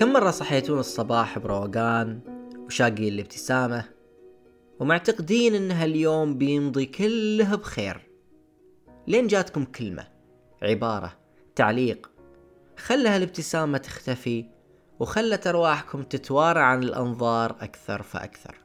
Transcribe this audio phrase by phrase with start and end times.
[0.00, 2.20] كم مرة صحيتون الصباح بروقان
[2.66, 3.84] وشاقين الابتسامة؟
[4.78, 8.10] ومعتقدين إن هاليوم بيمضي كله بخير.
[9.06, 10.06] لين جاتكم كلمة
[10.62, 11.12] عبارة
[11.56, 12.10] تعليق.
[12.76, 14.44] خلها الابتسامة تختفي
[15.00, 18.56] وخلت أرواحكم تتوارى عن الأنظار أكثر فأكثر.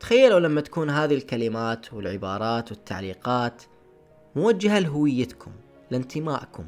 [0.00, 3.62] تخيلوا لما تكون هذه الكلمات والعبارات والتعليقات
[4.36, 5.52] موجهة لهويتكم
[5.90, 6.66] لانتمائكم.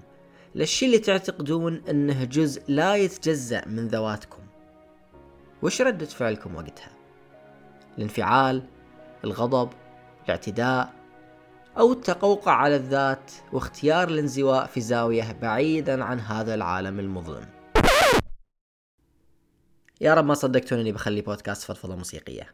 [0.54, 4.42] للشي اللي تعتقدون إنه جزء لا يتجزأ من ذواتكم.
[5.62, 6.90] وش ردة فعلكم وقتها؟
[7.98, 8.62] الانفعال
[9.24, 9.70] الغضب
[10.24, 10.92] الاعتداء
[11.78, 17.46] أو التقوقع على الذات واختيار الانزواء في زاوية بعيدا عن هذا العالم المظلم.
[20.00, 22.46] يا رب ما صدقتوني إني بخلي بودكاست فضفضة موسيقية.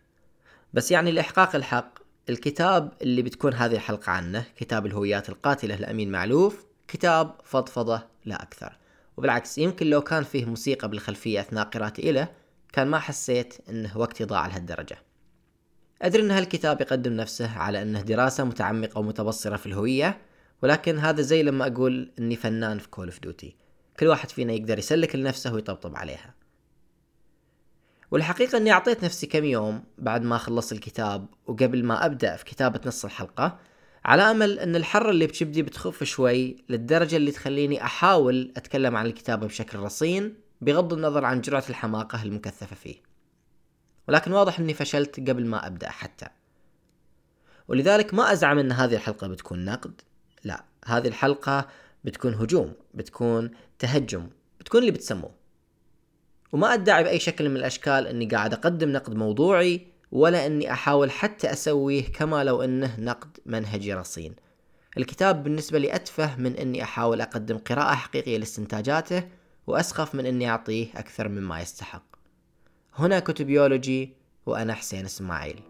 [0.74, 6.69] بس يعني لإحقاق الحق الكتاب اللي بتكون هذه الحلقة عنه كتاب الهويات القاتلة لأمين معلوف
[6.90, 8.76] كتاب فضفضة لا أكثر.
[9.16, 12.28] وبالعكس يمكن لو كان فيه موسيقى بالخلفية أثناء قراءتي إله
[12.72, 14.98] كان ما حسيت أنه وقتي ضاع لهالدرجة.
[16.02, 20.18] أدري أن هالكتاب يقدم نفسه على أنه دراسة متعمقة ومتبصرة في الهوية
[20.62, 23.56] ولكن هذا زي لما أقول أني فنان في Call of Duty
[24.00, 26.34] كل واحد فينا يقدر يسلك لنفسه ويطبطب عليها.
[28.10, 32.80] والحقيقة أني أعطيت نفسي كم يوم بعد ما خلصت الكتاب وقبل ما أبدأ في كتابة
[32.86, 33.58] نص الحلقة
[34.04, 39.46] على أمل أن الحرة اللي بتبدي بتخف شوي للدرجة اللي تخليني أحاول أتكلم عن الكتابة
[39.46, 42.96] بشكل رصين بغض النظر عن جرعة الحماقة المكثفة فيه.
[44.08, 46.26] ولكن واضح أني فشلت قبل ما أبدأ حتى.
[47.68, 50.00] ولذلك ما أزعم أن هذه الحلقة بتكون نقد.
[50.44, 51.68] لا هذه الحلقة
[52.04, 54.28] بتكون هجوم بتكون تهجم
[54.60, 55.34] بتكون اللي بتسموه.
[56.52, 61.52] وما أدعي بأي شكل من الأشكال أني قاعد أقدم نقد موضوعي ولا أني أحاول حتى
[61.52, 64.34] أسويه كما لو أنه نقد منهجي رصين.
[64.98, 69.22] الكتاب بالنسبة لي أتفه من أني أحاول أقدم قراءة حقيقية لاستنتاجاته
[69.66, 72.04] وأسخف من أني أعطيه أكثر مما يستحق.
[72.94, 75.60] هنا كتبيولوجي وأنا حسين إسماعيل.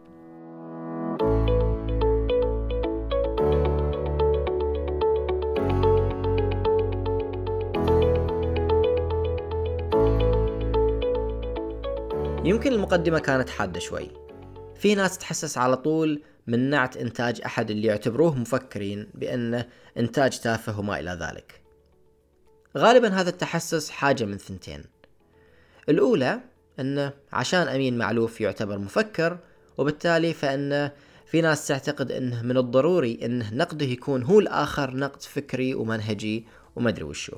[12.44, 14.19] يمكن المقدمة كانت حادة شوي.
[14.80, 19.66] في ناس تحسس على طول من نعت إنتاج أحد اللي يعتبروه مفكرين بأنه
[19.98, 21.60] إنتاج تافه وما إلى ذلك.
[22.76, 24.84] غالبا هذا التحسس حاجة من ثنتين.
[25.88, 26.40] الأولى
[26.80, 29.38] أنه عشان أمين معلوف يعتبر مفكر
[29.78, 30.92] وبالتالي فإنه
[31.26, 36.46] في ناس تعتقد أنه من الضروري أنه نقده يكون هو الآخر نقد فكري ومنهجي
[36.76, 37.36] ومدري وشو.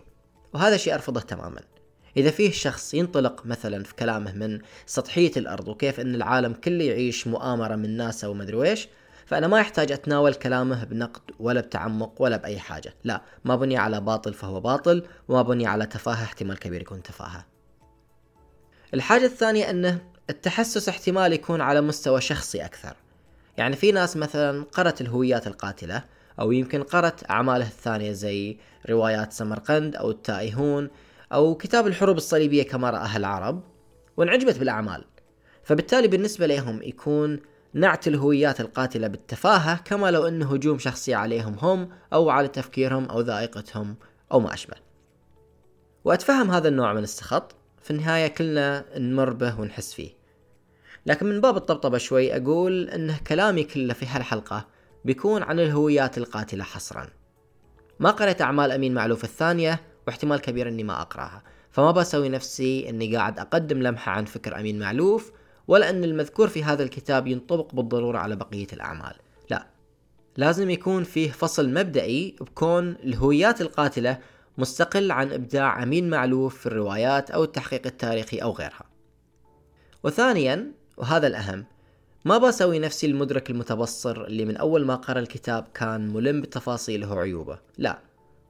[0.52, 1.60] وهذا شيء أرفضه تماما.
[2.17, 7.27] إذا فيه شخص ينطلق مثلا في كلامه من سطحية الأرض وكيف أن العالم كله يعيش
[7.27, 8.89] مؤامرة من ناسا ومدري ويش
[9.27, 12.95] فأنا ما يحتاج أتناول كلامه بنقد ولا بتعمق ولا بأي حاجة.
[13.05, 17.47] لا ما بني على باطل فهو باطل وما بني على تفاهة احتمال كبير يكون تفاهة.
[18.94, 19.99] الحاجة الثانية أنه
[20.31, 22.97] التحسس احتمال يكون على مستوى شخصي أكثر.
[23.56, 26.05] يعني في ناس مثلا قرأت الهويات القاتلة
[26.41, 28.56] أو يمكن قرأت أعماله الثانية زي
[28.91, 30.91] روايات سمرقند أو التائهون
[31.32, 33.62] أو كتاب الحروب الصليبية كما رآها العرب
[34.16, 35.04] وانعجبت بالأعمال.
[35.62, 37.41] فبالتالي بالنسبة لهم يكون
[37.75, 43.20] نعت الهويات القاتلة بالتفاهة كما لو أنه هجوم شخصي عليهم هم أو على تفكيرهم أو
[43.20, 43.97] ذائقتهم
[44.32, 44.76] أو ما أشبه.
[46.04, 47.54] وأتفهم هذا النوع من السخط.
[47.82, 50.10] في النهاية كلنا نمر به ونحس فيه.
[51.06, 54.66] لكن من باب الطبطبة شوي أقول أنه كلامي كله في هالحلقة
[55.04, 57.09] بيكون عن الهويات القاتلة حصرا.
[58.00, 61.42] ما قرأت أعمال أمين معلوف الثانية واحتمال كبير إني ما أقرأها.
[61.70, 65.32] فما بسوي نفسي إني قاعد أقدم لمحة عن فكر أمين معلوف
[65.68, 69.14] ولا إن المذكور في هذا الكتاب ينطبق بالضرورة على بقية الأعمال.
[69.50, 69.66] لا
[70.36, 74.18] لازم يكون فيه فصل مبدئي بكون الهويات القاتلة
[74.58, 78.84] مستقل عن إبداع أمين معلوف في الروايات أو التحقيق التاريخي أو غيرها.
[80.04, 81.64] وثانيا وهذا الأهم
[82.24, 87.58] ما بسوي نفسي المدرك المتبصر اللي من أول ما قرأ الكتاب كان ملم بتفاصيله وعيوبه.
[87.78, 87.98] لا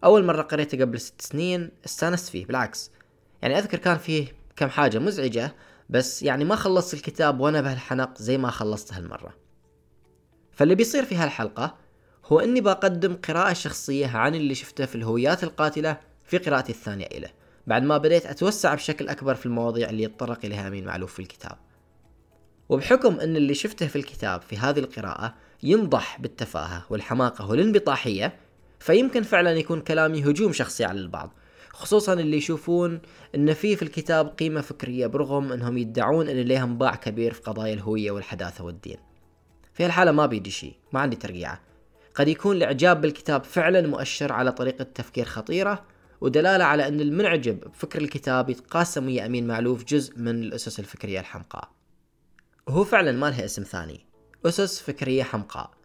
[0.04, 2.90] أول مرة قريته قبل ست سنين استانست فيه بالعكس.
[3.42, 4.26] يعني أذكر كان فيه
[4.56, 5.54] كم حاجة مزعجة
[5.90, 9.34] بس يعني ما خلصت الكتاب وأنا بهالحنق زي ما خلصت هالمرة.
[10.52, 11.76] فاللي بيصير في هالحلقة
[12.26, 17.30] هو إني بقدم قراءة شخصية عن اللي شفته في الهويات القاتلة في قراءتي الثانية له
[17.66, 21.56] بعد ما بديت أتوسع بشكل أكبر في المواضيع اللي يتطرق إليها أمين معلوف في الكتاب.
[22.68, 28.36] وبحكم إن اللي شفته في الكتاب في هذه القراءة ينضح بالتفاهة والحماقة والانبطاحية
[28.82, 31.32] فيمكن فعلا يكون كلامي هجوم شخصي على البعض
[31.72, 33.00] خصوصا اللي يشوفون
[33.34, 37.74] إن في في الكتاب قيمة فكرية برغم إنهم يدعون إن ليهم باع كبير في قضايا
[37.74, 38.96] الهوية والحداثة والدين.
[39.74, 41.60] في هالحالة ما بيدي شيء ما عندي ترقيعة.
[42.14, 45.84] قد يكون الإعجاب بالكتاب فعلا مؤشر على طريقة تفكير خطيرة
[46.20, 51.68] ودلالة على أن المنعجب بفكر الكتاب يتقاسم ويا أمين معلوف جزء من الأسس الفكرية الحمقاء.
[52.66, 54.06] وهو فعلا ما لها اسم ثاني
[54.46, 55.81] أسس فكرية حمقاء.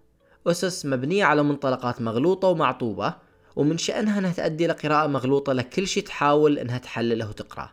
[0.47, 3.13] أسس مبنية على منطلقات مغلوطة ومعطوبة
[3.55, 7.69] ومن شأنها أنها تؤدي لقراءة مغلوطة لكل شيء تحاول أنها تحلله وتقرأه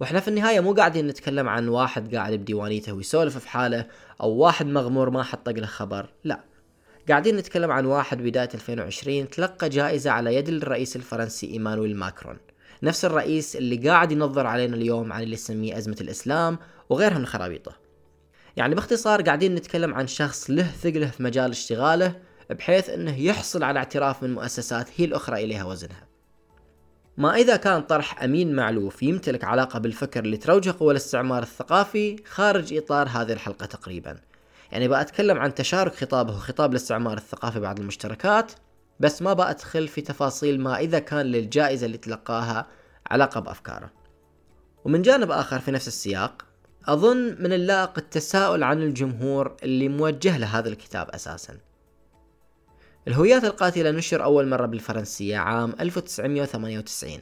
[0.00, 3.86] وإحنا في النهاية مو قاعدين نتكلم عن واحد قاعد بديوانيته ويسولف في حاله
[4.20, 6.40] أو واحد مغمور ما حط له خبر لا.
[7.08, 12.36] قاعدين نتكلم عن واحد بداية 2020 تلقى جائزة على يد الرئيس الفرنسي إيمانويل ماكرون.
[12.82, 16.58] نفس الرئيس اللي قاعد ينظر علينا اليوم عن اللي يسميه أزمة الإسلام
[16.88, 17.79] وغيرها من خرابيطه
[18.60, 22.16] يعني باختصار قاعدين نتكلم عن شخص له ثقله في مجال اشتغاله
[22.50, 26.08] بحيث إنه يحصل على اعتراف من مؤسسات هي الأخرى إليها وزنها.
[27.16, 32.74] ما إذا كان طرح أمين معلوف يمتلك علاقة بالفكر اللي تروجه قوى الاستعمار الثقافي خارج
[32.74, 34.16] إطار هذه الحلقة تقريبا.
[34.72, 38.52] يعني بأتكلم عن تشارك خطابه وخطاب الاستعمار الثقافي بعض المشتركات
[39.00, 42.66] بس ما بأدخل في تفاصيل ما إذا كان للجائزة اللي تلقاها
[43.10, 43.90] علاقة بأفكاره.
[44.84, 46.49] ومن جانب آخر في نفس السياق
[46.86, 51.58] أظن من اللائق التساؤل عن الجمهور اللي موجه له هذا الكتاب أساساً.
[53.08, 57.18] الهويات القاتلة نشر أول مرة بالفرنسية عام 1998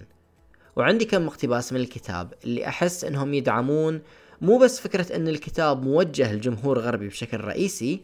[0.77, 4.03] وعندي كم اقتباس من الكتاب اللي أحس أنهم يدعمون
[4.41, 8.01] مو بس فكرة أن الكتاب موجه لجمهور غربي بشكل رئيسي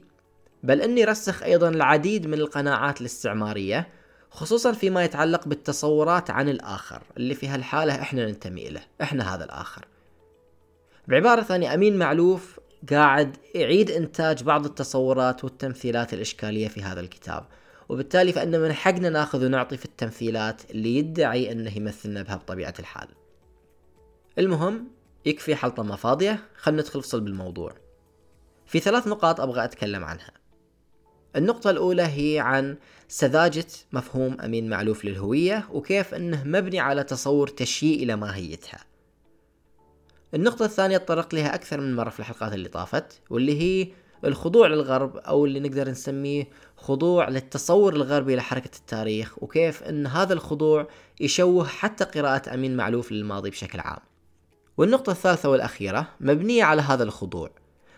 [0.62, 3.88] بل أني يرسخ أيضا العديد من القناعات الاستعمارية
[4.30, 9.84] خصوصا فيما يتعلق بالتصورات عن الآخر اللي في هالحالة إحنا ننتمي إليه إحنا هذا الآخر.
[11.08, 12.60] بعبارة ثانية أمين معلوف
[12.90, 17.46] قاعد يعيد إنتاج بعض التصورات والتمثيلات الإشكالية في هذا الكتاب.
[17.88, 23.08] وبالتالي فإن من حقنا ناخذ ونعطي في التمثيلات اللي يدعي أنه يمثلنا بها بطبيعة الحال.
[24.38, 24.88] المهم
[25.26, 27.72] يكفي حلطمة فاضية خلنا ندخل في صلب الموضوع
[28.66, 30.30] في ثلاث نقاط أبغى أتكلم عنها.
[31.36, 32.76] النقطة الأولى هي عن
[33.08, 38.94] سذاجة مفهوم أمين معلوف للهوية وكيف أنه مبني على تصور تشييء إلى ماهيتها.
[40.34, 43.88] النقطة الثانية تطرق لها أكثر من مرة في الحلقات اللي طافت واللي هي
[44.25, 50.88] الخضوع للغرب أو اللي نقدر نسميه خضوع للتصور الغربي لحركة التاريخ وكيف إن هذا الخضوع
[51.20, 53.98] يشوه حتى قراءة أمين معلوف للماضي بشكل عام.
[54.76, 57.50] والنقطة الثالثة والأخيرة مبنية على هذا الخضوع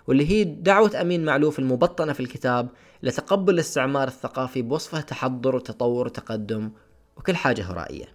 [0.07, 2.69] واللي هي دعوة أمين معلوف المبطنة في الكتاب
[3.03, 6.71] لتقبل الاستعمار الثقافي بوصفه تحضر وتطور وتقدم
[7.17, 8.07] وكل حاجة هرائية.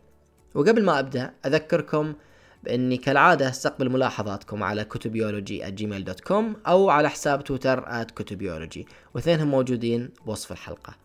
[0.55, 2.13] وقبل ما أبدأ أذكركم
[2.63, 8.87] بإني كالعادة أستقبل ملاحظاتكم على كتبيولوجي Gmail dot com أو على حساب تويتر كتبيولوجي.
[9.13, 10.95] واثنينهم موجودين بوصف الحلقة.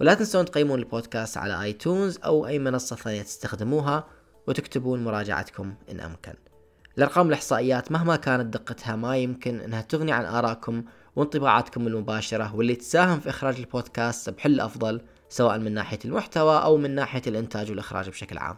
[0.00, 4.04] ولا تنسون تقيمون البودكاست على آيتونز أو أي منصة ثانية تستخدموها
[4.46, 6.34] وتكتبون مراجعتكم إن أمكن.
[6.98, 10.84] الأرقام الإحصائيات مهما كانت دقتها ما يمكن إنها تغني عن آرائكم
[11.16, 16.94] وانطباعاتكم المباشرة واللي تساهم في إخراج البودكاست بحل افضل سواء من ناحية المحتوى أو من
[16.94, 18.56] ناحية الإنتاج والإخراج بشكل عام.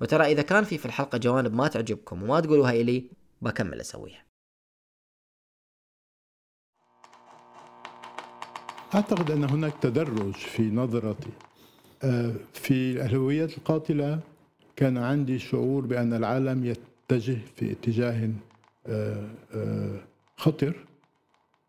[0.00, 3.04] وترى إذا كان في في الحلقة جوانب ما تعجبكم وما تقولوها إلي
[3.42, 4.24] بكمل أسويها.
[8.94, 11.30] أعتقد أن هناك تدرج في نظرتي.
[12.04, 14.20] آه، في الهويات القاتلة
[14.76, 18.30] كان عندي شعور بأن العالم يتجه في اتجاه
[18.86, 20.00] آه، آه،
[20.36, 20.74] خطر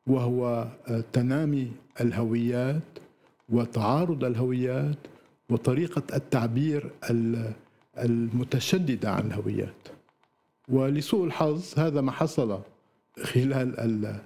[0.07, 0.67] وهو
[1.13, 1.71] تنامي
[2.01, 2.81] الهويات
[3.49, 4.97] وتعارض الهويات
[5.49, 6.91] وطريقة التعبير
[7.97, 9.87] المتشددة عن الهويات.
[10.69, 12.59] ولسوء الحظ هذا ما حصل
[13.23, 14.19] خلال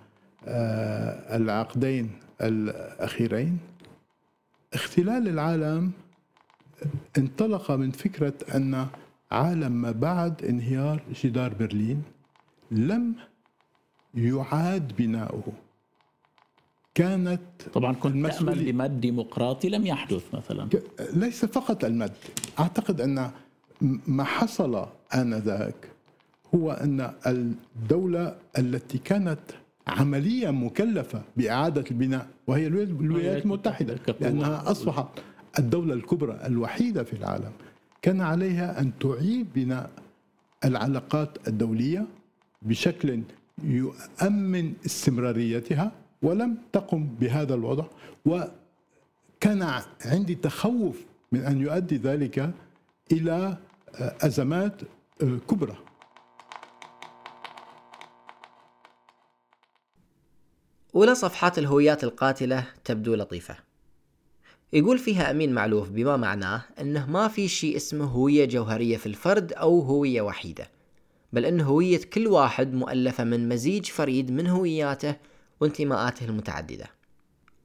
[0.47, 2.11] آه، العقدين
[2.41, 3.59] الأخيرين.
[4.73, 5.91] اختلال العالم
[7.17, 8.87] انطلق من فكرة أن
[9.31, 12.03] عالم ما بعد انهيار جدار برلين
[12.71, 13.15] لم
[14.13, 15.53] يعاد بناؤه.
[16.95, 17.41] كانت
[17.73, 20.69] طبعا كنت تأمل لمد ديمقراطي لم يحدث مثلا.
[21.13, 22.11] ليس فقط المد.
[22.59, 23.31] أعتقد أن
[24.07, 25.75] ما حصل آنذاك
[26.55, 29.39] هو أن الدولة التي كانت
[29.87, 35.07] عمليا مكلفة بإعادة البناء وهي الولايات المتحدة لأنها أصبحت
[35.59, 37.51] الدولة الكبرى الوحيدة في العالم.
[38.01, 39.89] كان عليها أن تعيد بناء
[40.65, 42.05] العلاقات الدولية
[42.61, 43.21] بشكل
[43.63, 47.85] يؤمن استمراريتها ولم تقم بهذا الوضع
[48.25, 49.71] وكان
[50.05, 52.51] عندي تخوف من أن يؤدي ذلك
[53.11, 53.57] إلى
[53.95, 54.81] أزمات
[55.21, 55.75] آه، كبرى.
[60.95, 63.55] أولى صفحات الهويات القاتلة تبدو لطيفة.
[64.73, 69.53] يقول فيها أمين معلوف بما معناه أنه ما في شيء اسمه هوية جوهرية في الفرد
[69.53, 70.69] أو هوية وحيدة
[71.33, 75.15] بل أن هوية كل واحد مؤلفة من مزيج فريد من هوياته
[75.59, 76.85] وانتماءاته المتعددة.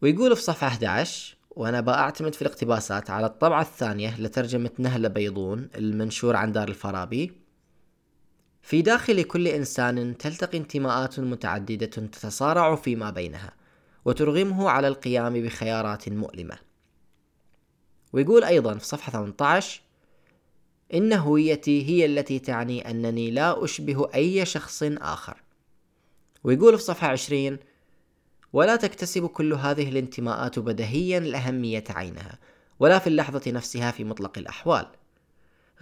[0.02, 6.36] ويقول في صفحة 11 وأنا بأعتمد في الاقتباسات على الطبعة الثانية لترجمة نهلة بيضون المنشور
[6.36, 7.32] عن دار الفارابي
[8.62, 13.52] في داخل كل إنسان تلتقي انتماءات متعددة تتصارع فيما بينها
[14.04, 16.58] وترغمه على القيام بخيارات مؤلمة.
[18.12, 19.80] ويقول أيضا في صفحة 18
[20.94, 25.42] إن هويتي هي التي تعني أنني لا أشبه أي شخص آخر.
[26.44, 27.58] ويقول في صفحة 20
[28.54, 32.38] ولا تكتسب كل هذه الانتماءات بدهيا الأهمية عينها
[32.78, 34.86] ولا في اللحظة نفسها في مطلق الأحوال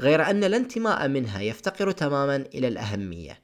[0.01, 3.43] غير أن الانتماء منها يفتقر تماما إلى الأهمية.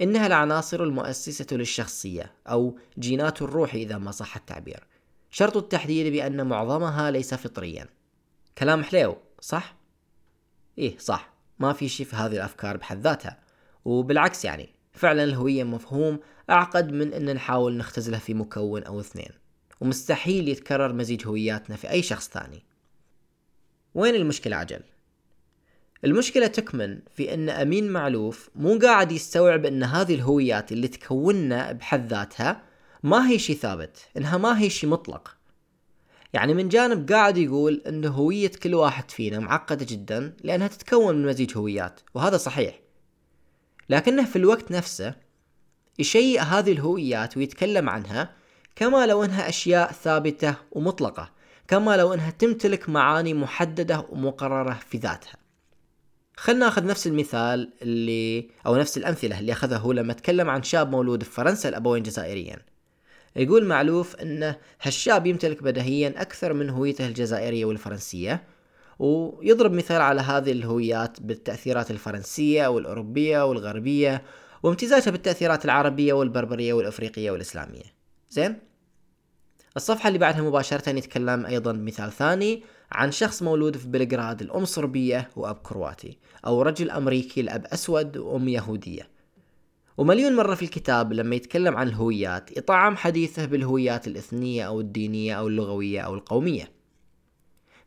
[0.00, 4.86] إنها العناصر المؤسسة للشخصية أو جينات الروح إذا ما صح التعبير.
[5.30, 7.86] شرط التحديد بأن معظمها ليس فطريا.
[8.58, 9.76] كلام حليو صح؟
[10.78, 11.32] إيه صح.
[11.58, 13.38] ما في شيء في هذه الأفكار بحد ذاتها.
[13.84, 19.30] وبالعكس يعني فعلا الهوية مفهوم أعقد من أن نحاول نختزله في مكون أو اثنين
[19.80, 22.62] ومستحيل يتكرر مزيج هوياتنا في أي شخص ثاني.
[23.94, 24.80] وين المشكلة عجل؟
[26.04, 32.06] المشكلة تكمن في أن أمين معلوف مو قاعد يستوعب أن هذه الهويات اللي تكوننا بحد
[32.06, 32.62] ذاتها
[33.02, 35.36] ما هي شيء ثابت إنها ما هي شيء مطلق.
[36.32, 41.26] يعني من جانب قاعد يقول أن هوية كل واحد فينا معقدة جدا لأنها تتكون من
[41.26, 42.89] مزيج هويات وهذا صحيح.
[43.90, 45.14] لكنه في الوقت نفسه
[45.98, 48.30] يشيء هذه الهويات ويتكلم عنها
[48.76, 51.30] كما لو إنها أشياء ثابتة ومطلقة
[51.68, 55.34] كما لو إنها تمتلك معاني محددة ومقررة في ذاتها.
[56.36, 60.90] خلنا ناخذ نفس المثال اللي أو نفس الأمثلة اللي اخذها هو لما تكلم عن شاب
[60.90, 62.56] مولود في فرنسا الابوين جزائريين
[63.36, 68.42] يقول معلوف انه هالشاب يمتلك بدهيا أكثر من هويته الجزائرية والفرنسية
[69.00, 74.22] ويضرب مثال على هذه الهويات بالتأثيرات الفرنسية والأوروبية والغربية
[74.62, 77.82] وامتزاجها بالتأثيرات العربية والبربرية والأفريقية والإسلامية.
[78.30, 78.58] زين؟
[79.76, 85.30] الصفحة اللي بعدها مباشرة يتكلم أيضا بمثال ثاني عن شخص مولود في بلغراد الأم صربية
[85.36, 89.08] وأب كرواتي أو رجل أمريكي الأب أسود وأم يهودية.
[89.98, 95.48] ومليون مرة في الكتاب لما يتكلم عن الهويات يطعم حديثه بالهويات الإثنية أو الدينية أو
[95.48, 96.79] اللغوية أو القومية.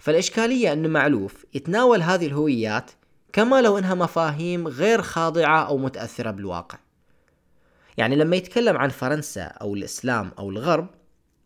[0.03, 2.91] فالإشكالية أن معلوف يتناول هذه الهويات
[3.33, 6.77] كما لو أنها مفاهيم غير خاضعة أو متأثرة بالواقع.
[7.97, 10.87] يعني لما يتكلم عن فرنسا أو الإسلام أو الغرب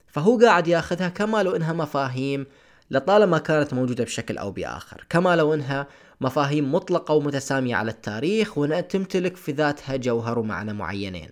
[0.07, 2.45] فهو قاعد ياخذها كما لو إنها مفاهيم
[2.91, 5.05] لطالما كانت موجودة بشكل أو بآخر.
[5.09, 5.87] كما لو أنها
[6.21, 11.29] مفاهيم مطلقة ومتسامية على التاريخ وأنها تمتلك في ذاتها جوهر ومعنى معينين.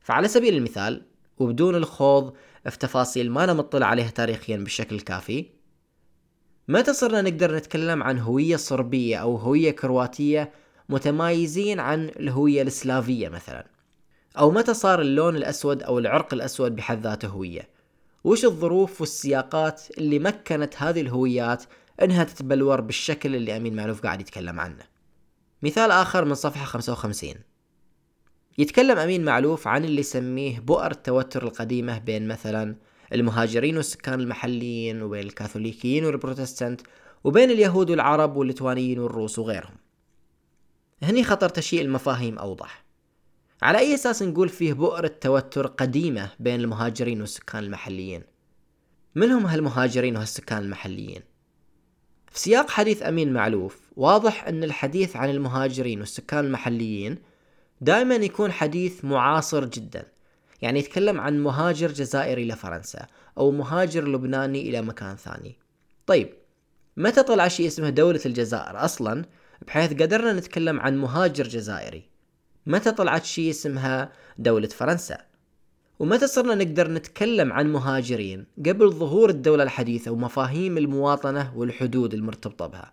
[0.00, 1.06] فعلى سبيل المثال
[1.38, 2.34] وبدون الخوض
[2.68, 5.59] في تفاصيل ما نمطلع عليها تاريخيا بالشكل الكافي
[6.70, 10.52] متى صرنا نقدر نتكلم عن هوية صربية أو هوية كرواتية
[10.88, 13.66] متمايزين عن الهوية السلافية مثلا؟
[14.38, 17.68] أو متى صار اللون الأسود أو العرق الأسود بحد ذاته هوية؟
[18.24, 21.64] وش الظروف والسياقات اللي مكنت هذه الهويات
[22.02, 24.84] إنها تتبلور بالشكل اللي أمين معلوف قاعد يتكلم عنه؟
[25.62, 27.34] مثال آخر من صفحة 55
[28.58, 32.76] يتكلم أمين معلوف عن اللي يسميه بؤر التوتر القديمة بين مثلا
[33.12, 36.80] المهاجرين والسكان المحليين وبين الكاثوليكيين والبروتستانت
[37.24, 39.76] وبين اليهود والعرب والليتوانيين والروس وغيرهم.
[41.02, 42.84] هني خطر تشيء المفاهيم أوضح.
[43.62, 48.22] على أي أساس نقول فيه بؤرة توتر قديمة بين المهاجرين والسكان المحليين؟
[49.14, 51.22] من هم هالمهاجرين وهالسكان المحليين؟
[52.30, 57.18] في سياق حديث أمين معلوف واضح أن الحديث عن المهاجرين والسكان المحليين
[57.80, 60.06] دائما يكون حديث معاصر جدا.
[60.62, 63.06] يعني يتكلم عن مهاجر جزائري لفرنسا
[63.38, 65.58] أو مهاجر لبناني إلى مكان ثاني.
[66.06, 66.28] طيب
[66.96, 69.24] متى طلع شيء اسمه دولة الجزائر أصلا؟
[69.66, 72.02] بحيث قدرنا نتكلم عن مهاجر جزائري.
[72.66, 75.18] متى طلعت شيء اسمها دولة فرنسا؟
[75.98, 82.92] ومتى صرنا نقدر نتكلم عن مهاجرين قبل ظهور الدولة الحديثة ومفاهيم المواطنة والحدود المرتبطة بها؟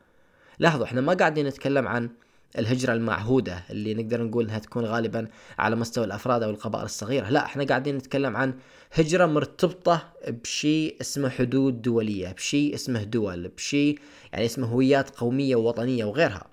[0.59, 2.09] لاحظوا إحنا ما قاعدين نتكلم عن
[2.57, 7.29] الهجرة المعهودة اللي نقدر نقول إنها تكون غالبا على مستوى الأفراد أو القبائل الصغيرة.
[7.29, 8.53] لا إحنا قاعدين نتكلم عن
[8.93, 13.99] هجرة مرتبطة بشيء اسمه حدود دولية بشيء اسمه دول بشيء
[14.33, 16.47] يعني اسمه هويات قومية ووطنية وغيرها.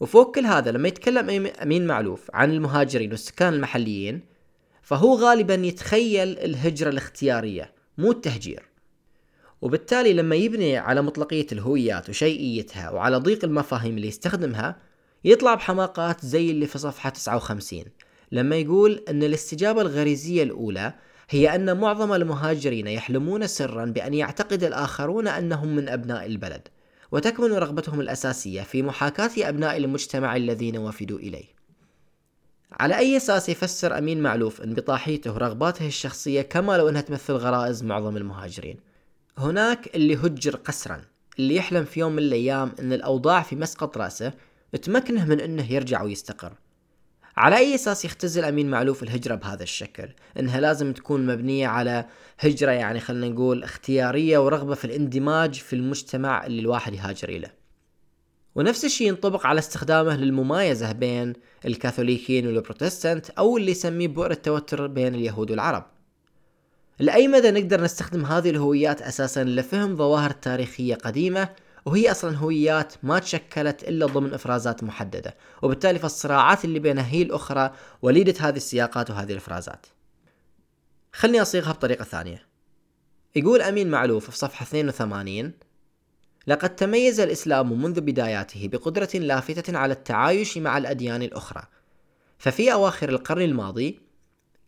[0.00, 4.20] وفوق كل هذا لما يتكلم أمين معلوف عن المهاجرين والسكان المحليين
[4.82, 8.70] فهو غالبا يتخيل الهجرة الاختيارية مو التهجير.
[9.62, 14.89] وبالتالي لما يبني على مطلقية الهويات وشيئيتها وعلى ضيق المفاهيم اللي يستخدمها
[15.24, 17.84] يطلع بحماقات زي اللي في صفحة 59
[18.32, 20.94] لما يقول أن الاستجابة الغريزية الأولى
[21.30, 26.68] هي أن معظم المهاجرين يحلمون سرا بأن يعتقد الآخرون أنهم من أبناء البلد
[27.12, 31.44] وتكمن رغبتهم الأساسية في محاكاة أبناء المجتمع الذين وفدوا إليه.
[32.72, 38.16] على أي أساس يفسر أمين معلوف انبطاحيته ورغباته الشخصية كما لو أنها تمثل غرائز معظم
[38.16, 38.76] المهاجرين؟
[39.38, 41.00] هناك اللي هجر قسرا
[41.38, 44.32] اللي يحلم في يوم من الأيام أن الأوضاع في مسقط رأسه
[44.76, 46.52] تمكنه من أنه يرجع ويستقر.
[47.36, 50.08] على أي أساس يختزل أمين معلوف الهجرة بهذا الشكل؟
[50.38, 52.04] أنها لازم تكون مبنية على
[52.38, 57.54] هجرة يعني خلينا نقول اختيارية ورغبة في الاندماج في المجتمع اللي الواحد يهاجر إليه.
[58.54, 61.32] ونفس الشيء ينطبق على استخدامه للممايزة بين
[61.66, 65.84] الكاثوليكيين والبروتستانت أو اللي يسميه بؤر التوتر بين اليهود والعرب.
[66.98, 71.48] لأي مدى نقدر نستخدم هذه الهويات أساسا لفهم ظواهر تاريخية قديمة
[71.84, 77.72] وهي أصلا هويات ما تشكلت إلا ضمن إفرازات محددة وبالتالي فالصراعات اللي بينها هي الأخرى
[78.02, 79.86] وليدة هذه السياقات وهذه الإفرازات.
[81.12, 82.46] خلني أصيغها بطريقة ثانية.
[83.36, 85.52] يقول أمين معلوف في صفحة 82
[86.46, 91.62] لقد تميز الإسلام منذ بداياته بقدرة لافتة على التعايش مع الأديان الأخرى.
[92.38, 94.00] ففي أواخر القرن الماضي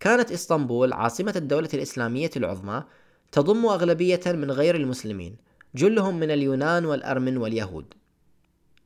[0.01, 2.85] كانت إسطنبول عاصمة الدولة الإسلامية العظمى
[3.33, 5.37] تضم أغلبية من غير المسلمين
[5.75, 7.95] جلهم من اليونان والأرمن واليهود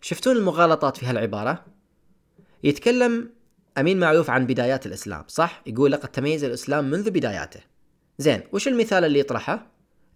[0.01, 1.65] شفتون المغالطات في هالعبارة؟
[2.65, 3.31] يتكلم
[3.79, 7.61] أمين معروف عن بدايات الإسلام صح؟ يقول لقد تميز الإسلام منذ بداياته
[8.19, 9.67] زين وش المثال اللي يطرحه؟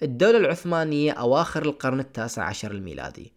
[0.02, 3.32] الدولة العثمانية أواخر القرن التاسع عشر الميلادي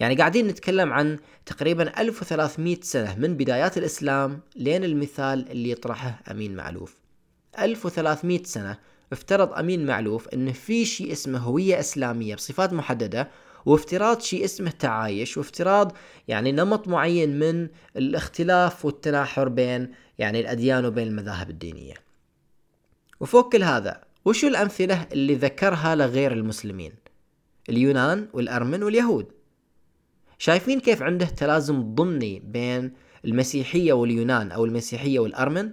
[0.00, 6.56] يعني قاعدين نتكلم عن تقريبا 1300 سنة من بدايات الإسلام لين المثال اللي يطرحه أمين
[6.56, 7.00] معلوف
[7.58, 8.78] 1300 سنة
[9.12, 13.28] افترض أمين معلوف أن في شيء اسمه هوية إسلامية بصفات محددة
[13.66, 15.92] وافتراض شيء اسمه تعايش وافتراض
[16.28, 21.94] يعني نمط معين من الاختلاف والتناحر بين يعني الأديان وبين المذاهب الدينية.
[23.20, 26.92] وفوق كل هذا وشو الأمثلة اللي ذكرها لغير المسلمين؟
[27.68, 29.26] اليونان والأرمن واليهود.
[30.38, 32.92] شايفين كيف عنده تلازم ضمني بين
[33.24, 35.72] المسيحية واليونان أو المسيحية والأرمن؟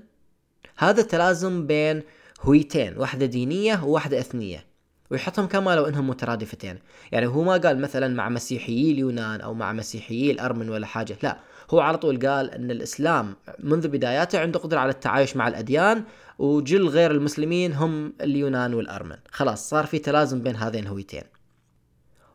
[0.78, 2.04] هذا تلازم بين
[2.42, 4.66] هويتين واحدة دينية وواحدة إثنية.
[5.12, 6.80] ويحطهم كما لو إنهم مترادفتين.
[7.12, 11.40] يعني هو ما قال مثلا مع مسيحيي اليونان أو مع مسيحيي الأرمن ولا حاجة لا.
[11.70, 16.04] هو على طول قال إن الإسلام منذ بداياته عنده قدرة على التعايش مع الأديان
[16.40, 19.18] وجل غير المسلمين هم اليونان والأرمن.
[19.32, 21.24] خلاص صار في تلازم بين هذين الهويتين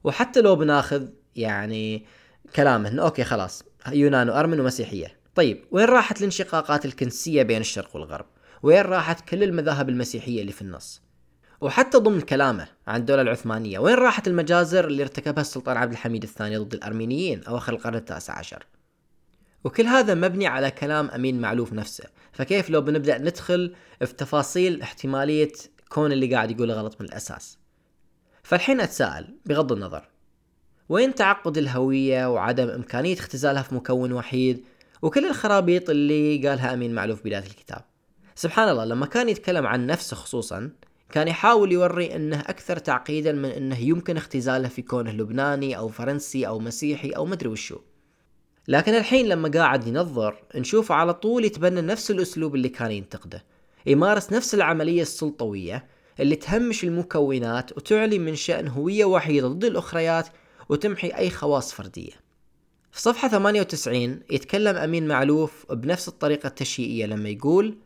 [0.05, 2.07] وحتى لو بناخذ يعني
[2.57, 5.17] كلامه إنه أوكي خلاص يونان وأرمن ومسيحية.
[5.35, 8.27] طيب وين راحت الانشقاقات الكنسية بين الشرق والغرب؟
[8.63, 11.03] وين راحت كل المذاهب المسيحية اللي في النص.
[11.61, 16.57] وحتى ضمن كلامه عن الدولة العثمانية وين راحت المجازر اللي ارتكبها السلطان عبد الحميد الثاني
[16.57, 18.67] ضد الأرمينيين أواخر القرن التاسع عشر؟
[19.65, 22.05] وكل هذا مبني على كلام أمين معلوف نفسه.
[22.33, 25.53] فكيف لو بنبدأ ندخل في تفاصيل احتمالية
[25.89, 27.59] كون اللي قاعد يقوله غلط من الأساس؟
[28.43, 30.09] فالحين أتساءل بغض النظر
[30.89, 34.65] وين تعقد الهوية وعدم إمكانية اختزالها في مكون وحيد
[35.03, 37.85] وكل الخرابيط اللي قالها أمين معلوف بداية الكتاب؟
[38.35, 40.71] سبحان الله لما كان يتكلم عن نفسه خصوصا
[41.13, 46.47] كان يحاول يوري إنه أكثر تعقيدا من إنه يمكن اختزاله في كونه لبناني أو فرنسي
[46.47, 47.79] أو مسيحي أو مدري وشو
[48.69, 53.45] لكن الحين لما قاعد ينظر نشوفه على طول يتبنى نفس الأسلوب اللي كان ينتقده.
[53.87, 55.87] يمارس نفس العملية السلطوية
[56.21, 60.29] اللي تهمش المكونات وتعلي من شأن هوية وحيدة ضد الأخريات
[60.69, 62.13] وتمحي أي خواص فردية.
[62.93, 67.79] في صفحة 98 يتكلم أمين معلوف بنفس الطريقة التشييئية لما يقول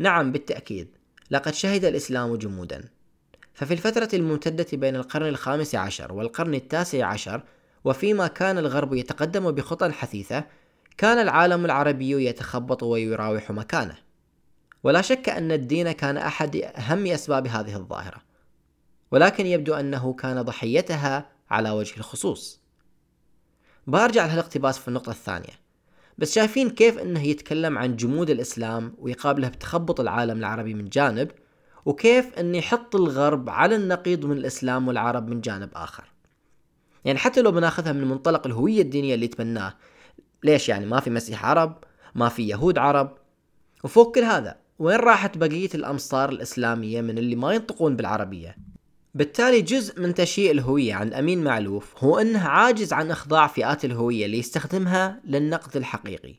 [0.00, 0.88] نعم بالتأكيد.
[1.30, 2.84] لقد شهد الإسلام جمودا.
[3.54, 7.42] ففي الفترة الممتدة بين القرن الخامس عشر والقرن التاسع عشر
[7.84, 10.44] وفيما كان الغرب يتقدم بخطى حثيثة
[10.98, 13.96] كان العالم العربي يتخبط ويراوح مكانه.
[14.82, 18.22] ولا شك أن الدين كان أحد أهم أسباب هذه الظاهرة.
[19.10, 22.60] ولكن يبدو أنه كان ضحيتها على وجه الخصوص.
[23.86, 25.60] برجع لهالاقتباس في النقطة الثانية.
[26.20, 31.30] بس شايفين كيف إنه يتكلم عن جمود الإسلام ويقابله بتخبط العالم العربي من جانب
[31.84, 36.04] وكيف إنه يحط الغرب على النقيض من الإسلام والعرب من جانب آخر.
[37.04, 39.74] يعني حتى لو بناخذها من منطلق الهوية الدينية اللي يتبناه
[40.44, 43.16] ليش يعني ما في مسيح عرب ما في يهود عرب؟
[43.84, 48.56] وفوق كل هذا وين راحت بقية الأمصار الإسلامية من اللي ما ينطقون بالعربية؟
[49.14, 54.26] بالتالي جزء من تشييء الهوية عند أمين معلوف هو أنه عاجز عن إخضاع فئات الهوية
[54.26, 56.34] اللي يستخدمها للنقد الحقيقي.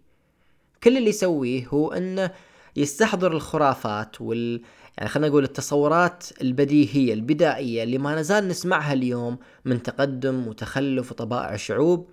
[0.83, 2.31] كل اللي يسويه هو أنه
[2.75, 4.61] يستحضر الخرافات وال
[4.97, 11.53] يعني خلينا نقول التصورات البديهية البدائية اللي ما نزال نسمعها اليوم من تقدم وتخلف وطبائع
[11.53, 12.09] الشعوب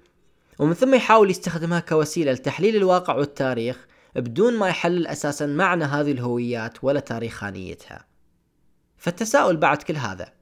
[0.58, 6.84] ومن ثم يحاول يستخدمها كوسيلة لتحليل الواقع والتاريخ بدون ما يحلل أساسا معنى هذه الهويات
[6.84, 8.04] ولا تاريخانيتها.
[8.96, 10.37] فالتساؤل بعد كل هذا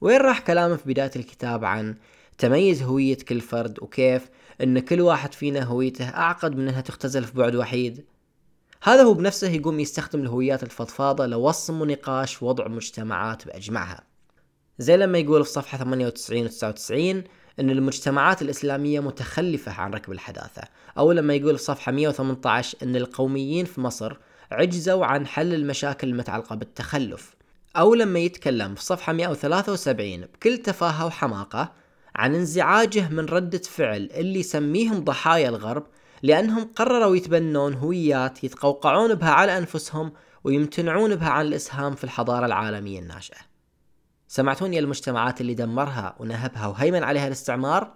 [0.00, 1.96] وين راح كلامه في بداية الكتاب عن
[2.38, 4.28] تميز هوية كل فرد وكيف
[4.62, 8.04] إن كل واحد فينا هويته أعقد من إنها تختزل في بعد وحيد؟
[8.82, 14.04] هذا هو بنفسه يقوم يستخدم الهويات الفضفاضة لوصم ونقاش وضع مجتمعات بأجمعها.
[14.78, 17.24] زي لما يقول في صفحة 98 و 99
[17.60, 20.62] أن المجتمعات الإسلامية متخلفة عن ركب الحداثة
[20.98, 24.16] أو لما يقول في صفحة 118 أن القوميين في مصر
[24.52, 27.36] عجزوا عن حل المشاكل المتعلقة بالتخلف.
[27.76, 31.72] أو لما يتكلم في صفحة 173 بكل تفاهة وحماقة
[32.16, 35.86] عن انزعاجه من ردة فعل اللي يسميهم ضحايا الغرب
[36.22, 40.12] لأنهم قرروا يتبنون هويات يتقوقعون بها على أنفسهم
[40.44, 43.38] ويمتنعون بها عن الإسهام في الحضارة العالمية الناشئة.
[44.28, 47.94] سمعتون يا المجتمعات اللي دمرها ونهبها وهيمن عليها الاستعمار؟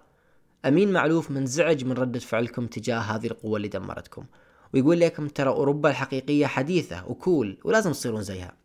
[0.65, 4.25] أمين معلوف منزعج من ردة فعلكم تجاه هذه القوة اللي دمرتكم.
[4.73, 8.60] ويقول لكم ترى أوروبا الحقيقية حديثة وكول ولازم تصيرون زيها.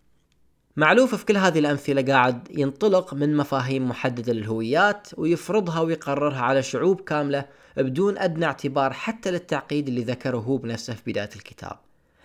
[0.76, 7.00] معلوف في كل هذه الأمثلة قاعد ينطلق من مفاهيم محددة للهويات ويفرضها ويقررها على شعوب
[7.00, 11.78] كاملة بدون أدنى اعتبار حتى للتعقيد اللي ذكره هو بنفسه في بداية الكتاب.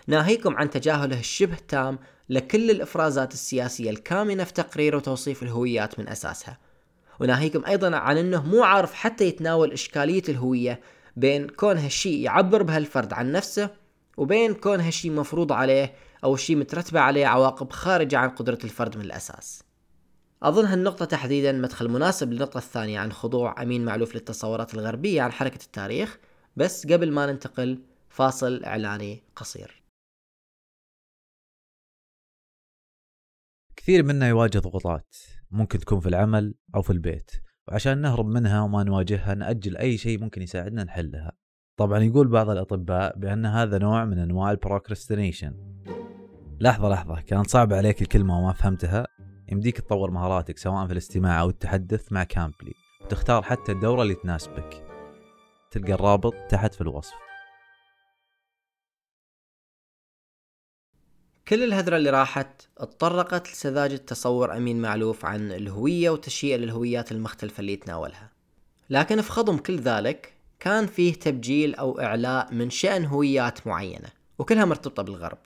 [0.06, 6.58] ناهيكم عن تجاهله الشبه تام لكل الإفرازات السياسية الكامنة في تقرير وتوصيف الهويات من أساسها.
[7.20, 10.80] وناهيكم أيضا عن أنه مو عارف حتى يتناول إشكالية الهوية
[11.16, 13.70] بين كون هالشيء يعبر بها الفرد عن نفسه
[14.16, 19.04] وبين كون هالشيء مفروض عليه أو شيء مترتبة عليه عواقب خارجة عن قدرة الفرد من
[19.04, 19.64] الأساس.
[20.42, 25.64] أظن هالنقطة تحديدا مدخل مناسب للنقطة الثانية عن خضوع أمين معلوف للتصورات الغربية عن حركة
[25.64, 26.18] التاريخ
[26.56, 29.82] بس قبل ما ننتقل فاصل إعلاني قصير.
[33.76, 35.16] كثير منا يواجه ضغوطات
[35.50, 37.30] ممكن تكون في العمل أو في البيت
[37.68, 41.32] وعشان نهرب منها وما نواجهها نأجل أي شيء ممكن يساعدنا نحلها.
[41.76, 45.82] طبعا يقول بعض الأطباء بأن هذا نوع من أنواع البروكرستينيشن
[46.62, 47.20] لحظة لحظة.
[47.20, 49.06] كانت صعبة عليك الكلمة وما فهمتها.
[49.52, 54.84] يمديك تطور مهاراتك سواء في الاستماع أو التحدث مع كامبلي وتختار حتى الدورة اللي تناسبك.
[55.70, 57.14] تلقى الرابط تحت في الوصف.
[61.48, 67.72] كل الهدرة اللي راحت اتطرقت لسذاجة تصور أمين معلوف عن الهوية وتشييع للهويات المختلفة اللي
[67.72, 68.30] يتناولها.
[68.90, 74.64] لكن في خضم كل ذلك كان فيه تبجيل أو إعلاء من شأن هويات معينة وكلها
[74.64, 75.38] مرتبطة بالغرب.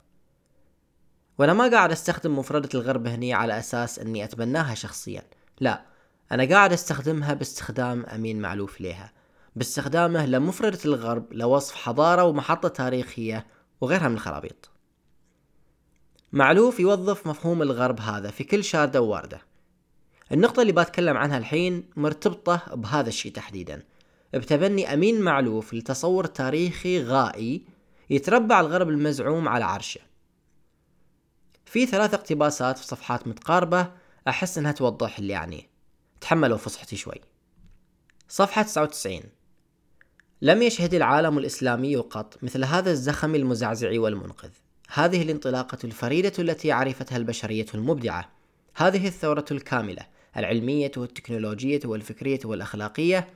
[1.39, 5.23] وأنا ما قاعد أستخدم مفردة الغرب هني على أساس إني أتبناها شخصيا.
[5.61, 5.85] لا
[6.33, 9.13] أنا قاعد أستخدمها باستخدام أمين معلوف ليها.
[9.57, 13.47] باستخدامه لمفردة الغرب لوصف حضارة ومحطة تاريخية
[13.81, 14.71] وغيرها من الخرابيط.
[16.33, 19.41] معلوف يوظف مفهوم الغرب هذا في كل شاردة وواردة.
[20.33, 23.83] النقطة اللي بتكلم عنها الحين مرتبطة بهذا الشيء تحديدا.
[24.35, 27.63] بتبني أمين معلوف لتصور تاريخي غائي
[28.11, 30.01] يتربع الغرب المزعوم على عرشه.
[31.67, 33.91] في ثلاث اقتباسات في صفحات متقاربة
[34.29, 35.69] أحس إنها توضح اللي يعني
[36.21, 37.21] تحملوا فصحتي شوي.
[38.29, 39.21] صفحة 99
[40.43, 44.51] لم يشهد العالم الإسلامي قط مثل هذا الزخم المزعزع والمنقذ.
[44.89, 48.31] هذه الانطلاقة الفريدة التي عرفتها البشرية المبدعة.
[48.75, 53.29] هذه الثورة الكاملة العلمية والتكنولوجية والفكرية والأخلاقية.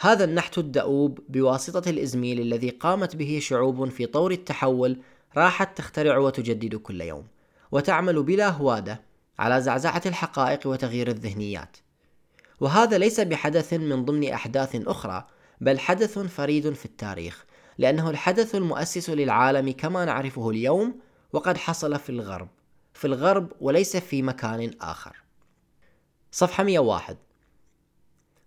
[0.00, 4.96] هذا النحت الدؤوب بواسطة الإزميل الذي قامت به شعوب في طور التحول
[5.36, 7.24] راحت تخترع وتجدد كل يوم.
[7.72, 9.00] وتعمل بلا هوادة
[9.38, 11.76] على زعزعة الحقائق وتغيير الذهنيات.
[12.60, 15.26] وهذا ليس بحدث من ضمن أحداث أخرى
[15.60, 17.44] بل حدث فريد في التاريخ
[17.78, 21.00] لأنه الحدث المؤسس للعالم كما نعرفه اليوم
[21.32, 22.48] وقد حصل في الغرب
[22.94, 25.16] في الغرب وليس في مكان آخر.
[26.32, 27.16] صفحة 101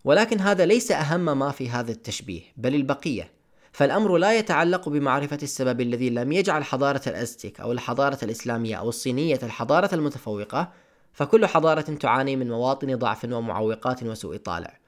[0.03, 3.31] ولكن هذا ليس أهم ما في هذا التشبيه بل البقية.
[3.71, 9.39] فالأمر لا يتعلق بمعرفة السبب الذي لم يجعل حضارة الأزتك أو الحضارة الإسلامية أو الصينية
[9.43, 10.71] الحضارة المتفوقة
[11.13, 14.79] فكل حضارة تعاني من مواطن ضعف ومعوقات وسوء طالع.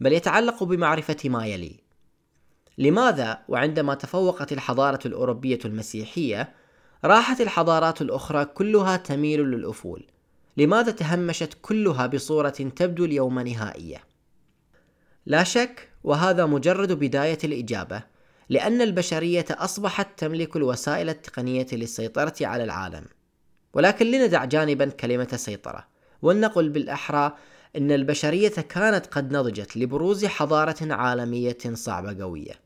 [0.00, 1.80] بل يتعلق بمعرفة ما يلي.
[2.78, 6.54] لماذا وعندما تفوقت الحضارة الأوروبية المسيحية
[7.04, 10.06] راحت الحضارات الأخرى كلها تميل للأفول؟
[10.56, 14.04] لماذا تهمشت كلها بصورة تبدو اليوم نهائية؟
[15.26, 18.02] لا شك وهذا مجرد بداية الإجابة
[18.48, 23.04] لأن البشرية أصبحت تملك الوسائل التقنية للسيطرة على العالم.
[23.72, 25.86] ولكن لندع جانبا كلمة سيطرة
[26.22, 27.36] ولنقل بالأحرى
[27.76, 32.60] أن البشرية كانت قد نضجت لبروز حضارة عالمية صعبة قوية.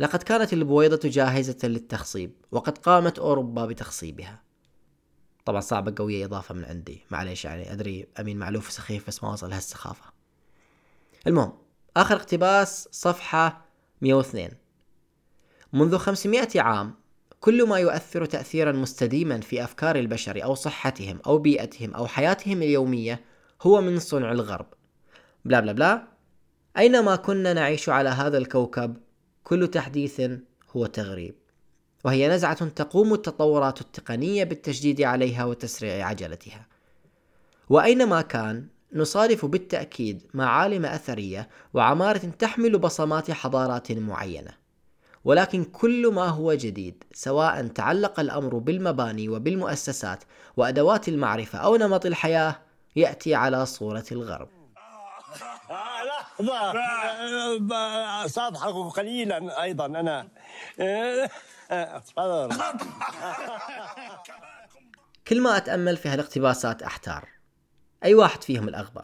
[0.00, 4.42] لقد كانت البويضة جاهزة للتخصيب وقد قامت أوروبا بتخصيبها.
[5.44, 7.02] طبعا صعبة قوية إضافة من عندي.
[7.10, 10.04] معليش يعني أدري أمين معلوف سخيف بس ما وصل هالسخافة
[11.26, 11.52] المهم
[11.96, 13.64] آخر اقتباس صفحة
[14.00, 14.50] 102
[15.72, 16.94] منذ 500 عام
[17.40, 23.24] كل ما يؤثر تأثيرا مستديما في أفكار البشر أو صحتهم أو بيئتهم أو حياتهم اليومية
[23.62, 24.66] هو من صنع الغرب.
[25.44, 26.08] بلا بلا بلا
[26.78, 28.96] أينما كنا نعيش على هذا الكوكب
[29.44, 30.22] كل تحديث
[30.76, 31.34] هو تغريب.
[32.04, 36.66] وهي نزعة تقوم التطورات التقنية بالتشديد عليها وتسريع عجلتها.
[37.68, 44.60] وأينما كان نصادف بالتأكيد معالم أثرية وعمارة تحمل بصمات حضارات معينة.
[45.24, 50.24] ولكن كل ما هو جديد سواء تعلق الأمر بالمباني وبالمؤسسات
[50.56, 52.56] وأدوات المعرفة أو نمط الحياة
[52.96, 54.48] يأتي على صورة الغرب.
[56.40, 56.72] لحظة.
[58.26, 60.28] سأضحك قليلا أيضا أنا.
[65.28, 67.39] كل ما أتأمل في هالاقتباسات أحتار.
[68.04, 69.02] أي واحد فيهم الأغبى.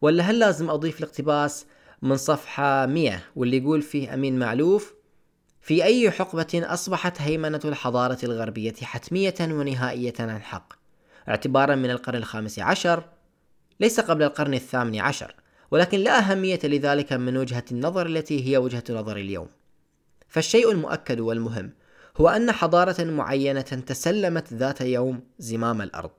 [0.00, 1.66] ولا هل لازم أضيف الاقتباس
[2.02, 4.94] من صفحة 100 واللي يقول فيه أمين معلوف؟
[5.60, 10.72] في أي حقبة أصبحت هيمنة الحضارة الغربية حتمية ونهائية عن حق؟
[11.28, 13.04] اعتبارا من القرن الخامس عشر
[13.80, 15.34] ليس قبل القرن الثامن عشر
[15.70, 19.48] ولكن لا أهمية لذلك من وجهة النظر التي هي وجهة نظر اليوم.
[20.28, 21.72] فالشيء المؤكد والمهم
[22.16, 26.10] هو أن حضارة معينة تسلمت ذات يوم زمام الأرض.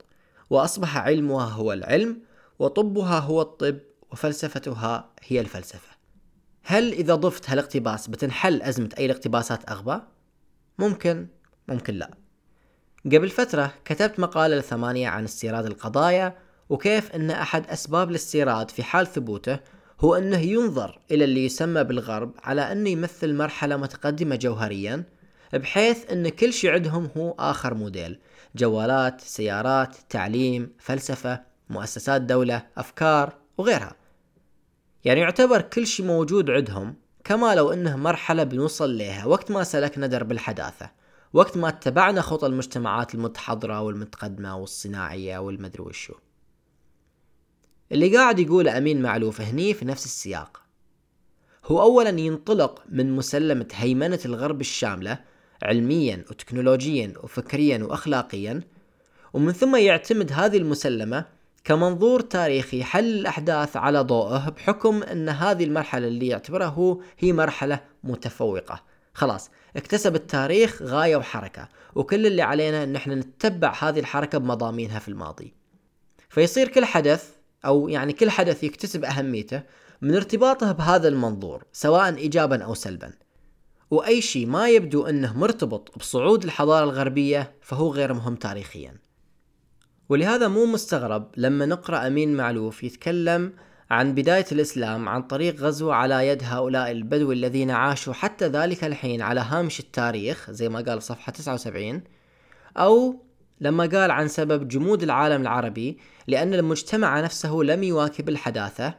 [0.50, 2.20] وأصبح علمها هو العلم
[2.58, 3.78] وطبها هو الطب
[4.12, 5.98] وفلسفتها هي الفلسفة.
[6.62, 10.00] هل إذا ضفت هالاقتباس بتنحل أزمة أي الاقتباسات أغبى؟
[10.78, 11.26] ممكن
[11.68, 12.10] ممكن لا.
[13.04, 16.36] قبل فترة كتبت مقالة لثمانية عن استيراد القضايا
[16.68, 19.60] وكيف أن أحد أسباب الاستيراد في حال ثبوته
[20.00, 25.04] هو أنه ينظر إلى اللي يسمى بالغرب على أنه يمثل مرحلة متقدمة جوهريا
[25.52, 28.18] بحيث أن كل شيء عندهم هو آخر موديل.
[28.58, 31.40] جوالات، سيارات، تعليم، فلسفة،
[31.70, 33.96] مؤسسات دولة، أفكار وغيرها.
[35.04, 36.94] يعني يعتبر كل شيء موجود عندهم
[37.24, 40.90] كما لو إنه مرحلة بنوصل لها وقت ما سلكنا درب الحداثة
[41.32, 46.14] وقت ما اتبعنا خطى المجتمعات المتحضرة والمتقدمة والصناعية والمدري وشو.
[47.92, 50.62] اللي قاعد يقوله أمين معلوف هني في نفس السياق.
[51.64, 55.18] هو أولا ينطلق من مسلمة هيمنة الغرب الشاملة
[55.62, 58.62] علميا وتكنولوجيا وفكريا وأخلاقيا
[59.32, 61.24] ومن ثم يعتمد هذه المسلمة
[61.64, 67.80] كمنظور تاريخي حل الأحداث على ضوءه بحكم أن هذه المرحلة اللي يعتبرها هو هي مرحلة
[68.04, 68.82] متفوقة.
[69.14, 75.08] خلاص اكتسب التاريخ غاية وحركة وكل اللي علينا إن إحنا نتبع هذه الحركة بمضامينها في
[75.08, 75.54] الماضي.
[76.28, 77.30] فيصير كل حدث
[77.64, 79.62] أو يعني كل حدث يكتسب أهميته
[80.02, 83.12] من ارتباطه بهذا المنظور سواء ايجابا أو سلبا.
[83.90, 88.94] وأي شيء ما يبدو أنه مرتبط بصعود الحضارة الغربية فهو غير مهم تاريخيا.
[90.08, 93.52] ولهذا مو مستغرب لما نقرأ أمين معلوف يتكلم
[93.90, 99.22] عن بداية الإسلام عن طريق غزو على يد هؤلاء البدو الذين عاشوا حتى ذلك الحين
[99.22, 102.02] على هامش التاريخ زي ما قال صفحة 79
[102.76, 103.22] أو
[103.60, 108.94] لما قال عن سبب جمود العالم العربي لأن المجتمع نفسه لم يواكب الحداثة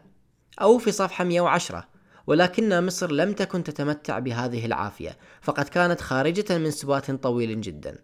[0.61, 1.87] أو في صفحة 110
[2.29, 7.97] ولكن مصر لم تكن تتمتع بهذه العافية فقد كانت خارجة من سبات طويل جدا.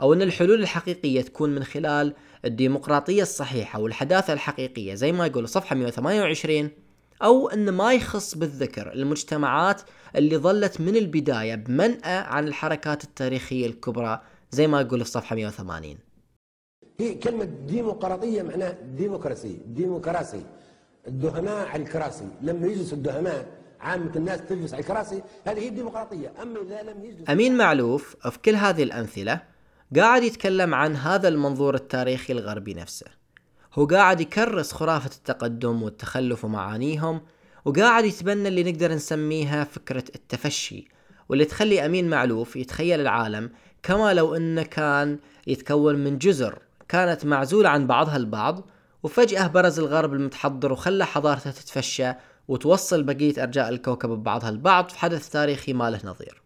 [0.00, 2.14] أو أن الحلول الحقيقية تكون من خلال
[2.44, 6.70] الديمقراطية الصحيحة والحداثة الحقيقية زي ما يقول صفحة 128
[7.22, 9.82] أو أن ما يخص بالذكر المجتمعات
[10.16, 15.98] اللي ظلت من البداية بمنأى عن الحركات التاريخية الكبرى زي ما يقول في صفحة 180
[17.00, 20.55] هي كلمة ديمقراطية معناها ديمقراسي ديمقراسي.
[21.08, 22.28] الدهماء على الكراسي.
[22.42, 23.46] لما يجلس الدهماء.
[23.80, 25.22] عامة الناس تجلس على الكراسي.
[25.46, 26.32] هذه هي الديمقراطية.
[26.42, 29.40] أما إذا لم يجلس أمين معلوف في كل هذه الأمثلة
[29.96, 33.06] قاعد يتكلم عن هذا المنظور التاريخي الغربي نفسه.
[33.74, 37.20] هو قاعد يكرس خرافة التقدم والتخلف ومعانيهم
[37.64, 40.88] وقاعد يتبنى اللي نقدر نسميها فكرة التفشي
[41.28, 43.50] واللي تخلي أمين معلوف يتخيل العالم
[43.82, 48.68] كما لو أنه كان يتكون من جزر كانت معزولة عن بعضها البعض
[49.06, 52.12] وفجأة برز الغرب المتحضر وخلى حضارته تتفشى
[52.48, 56.42] وتوصل بقية أرجاء الكوكب ببعضها البعض في حدث تاريخي ما له نظير.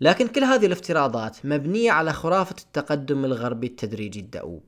[0.00, 4.62] لكن كل هذه الافتراضات مبنية على خرافة التقدم الغربي التدريجي الدؤوب.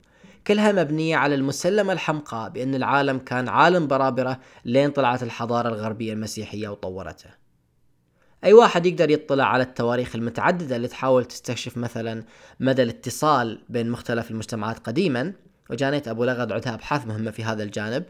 [0.46, 6.68] كلها مبنية على المسلمة الحمقاء بأن العالم كان عالم برابرة لين طلعت الحضارة الغربية المسيحية
[6.68, 7.30] وطورته.
[8.44, 12.24] أي واحد يقدر يطلع على التواريخ المتعددة اللي تحاول تستكشف مثلا
[12.60, 15.32] مدى الاتصال بين مختلف المجتمعات قديما
[15.70, 18.04] وجانيت أبو لغد عدها أبحاث مهمة في هذا الجانب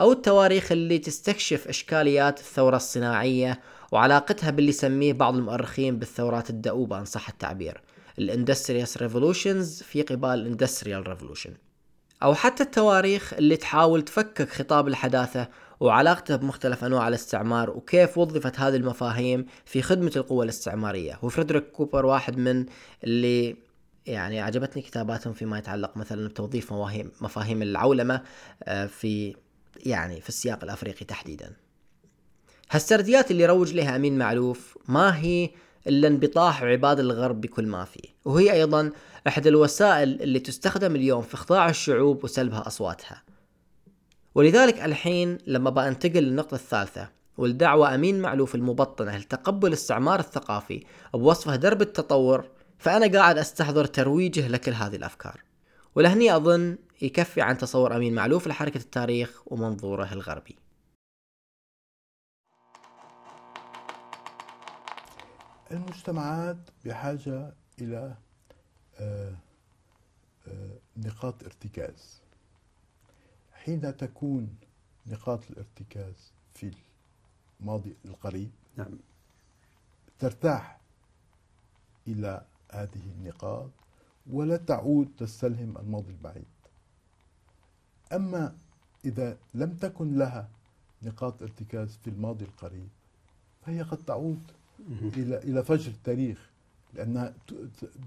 [0.00, 3.60] أو التواريخ اللي تستكشف إشكاليات الثورة الصناعية
[3.92, 7.80] وعلاقتها باللي يسميه بعض المؤرخين بالثورات الدؤوبة إن صح التعبير.
[8.18, 11.54] ال industrious revolutions في قبال ال industrial revolution.
[12.22, 15.48] أو حتى التواريخ اللي تحاول تفكك خطاب الحداثة
[15.80, 21.18] وعلاقته بمختلف أنواع الاستعمار وكيف وظفت هذه المفاهيم في خدمة القوى الاستعمارية.
[21.22, 22.66] وفريدريك كوبر واحد من
[23.04, 23.56] اللي
[24.06, 28.22] يعني عجبتني كتاباتهم فيما يتعلق مثلا بتوظيف مفاهيم مفاهيم العولمة
[28.62, 29.36] آه، في
[29.86, 31.52] يعني في السياق الأفريقي تحديدا.
[32.70, 35.50] هالسرديات اللي روج لها أمين معلوف ما هي
[35.86, 38.92] إلا انبطاح عباد الغرب بكل ما فيه، وهي أيضا
[39.28, 43.22] احدى الوسائل اللي تستخدم اليوم في اخضاع الشعوب وسلبها أصواتها.
[44.34, 51.82] ولذلك الحين لما بنتقل للنقطة الثالثة والدعوة أمين معلوف المبطنة لتقبل الاستعمار الثقافي بوصفه درب
[51.82, 52.44] التطور
[52.78, 55.42] فأنا قاعد أستحضر ترويجه لكل هذه الأفكار.
[55.94, 60.56] ولهني أظن يكفي عن تصور أمين معلوف لحركة التاريخ ومنظوره الغربي.
[65.70, 68.14] المجتمعات بحاجة إلى
[69.00, 69.34] آه،
[70.48, 72.20] آه، نقاط ارتكاز.
[73.52, 74.56] حين تكون
[75.06, 76.70] نقاط الارتكاز في
[77.60, 78.98] الماضي القريب نعم.
[80.18, 80.80] ترتاح
[82.08, 83.70] إلى هذه النقاط
[84.30, 86.44] ولا تعود تستلهم الماضي البعيد.
[88.12, 88.56] أما
[89.04, 90.48] إذا لم تكن لها
[91.02, 92.88] نقاط ارتكاز في الماضي القريب
[93.66, 94.42] فهي قد تعود
[94.90, 96.50] إلى إلى فجر التاريخ
[96.94, 97.34] لأنها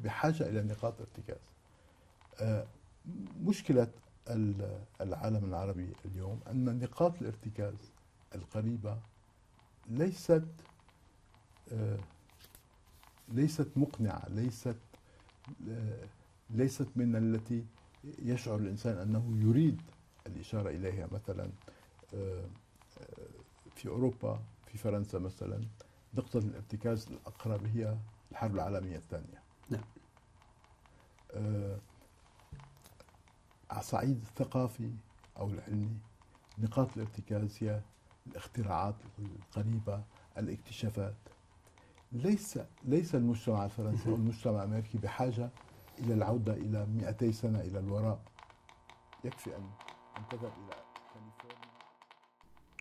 [0.04, 1.42] بحاجة إلى نقاط ارتكاز.
[2.40, 2.66] آه،
[3.44, 3.88] مشكلة
[5.02, 7.76] العالم العربي اليوم أن نقاط الارتكاز
[8.36, 8.98] القريبة
[9.90, 10.46] ليست
[11.72, 11.98] آه،
[13.32, 14.78] ليست مقنعة ليست
[15.70, 16.06] آه،
[16.50, 17.66] ليست من التي
[18.20, 19.82] يشعر الإنسان أنه يريد
[20.28, 21.08] الإشارة إليها.
[21.12, 21.50] مثلا
[22.14, 22.46] آه،
[23.76, 25.62] في أوروبا في فرنسا مثلا
[26.14, 27.98] نقطة الارتكاز الأقرب هي
[28.32, 29.44] الحرب العالمية الثانية.
[29.70, 29.84] نعم.
[33.72, 34.92] على الصعيد الثقافي
[35.38, 35.98] أو العلمي
[36.58, 37.82] نقاط الارتكاز هي
[38.28, 40.04] الاختراعات القريبة
[40.38, 41.16] الاكتشافات.
[42.12, 45.50] ليس ليس المجتمع الفرنسي أو المجتمع الأمريكي بحاجة
[46.00, 48.20] إلى العودة إلى 200 سنة إلى الوراء.
[49.24, 49.70] يكفي ان
[50.18, 50.76] أن تذهب إلى
[51.14, 51.70] كاليفورنيا.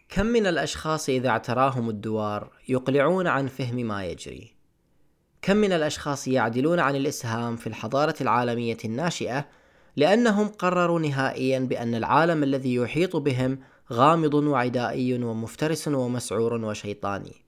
[0.09, 4.55] كم من الأشخاص إذا اعتراهم الدوار يقلعون عن فهم ما يجري؟
[5.43, 9.47] كم من الأشخاص يعدلون عن الإسهام في الحضارة العالمية الناشئة
[9.97, 13.59] لأنهم قرروا نهائيا بأن العالم الذي يحيط بهم
[13.93, 17.48] غامض وعدائي ومفترس ومسعور وشيطاني؟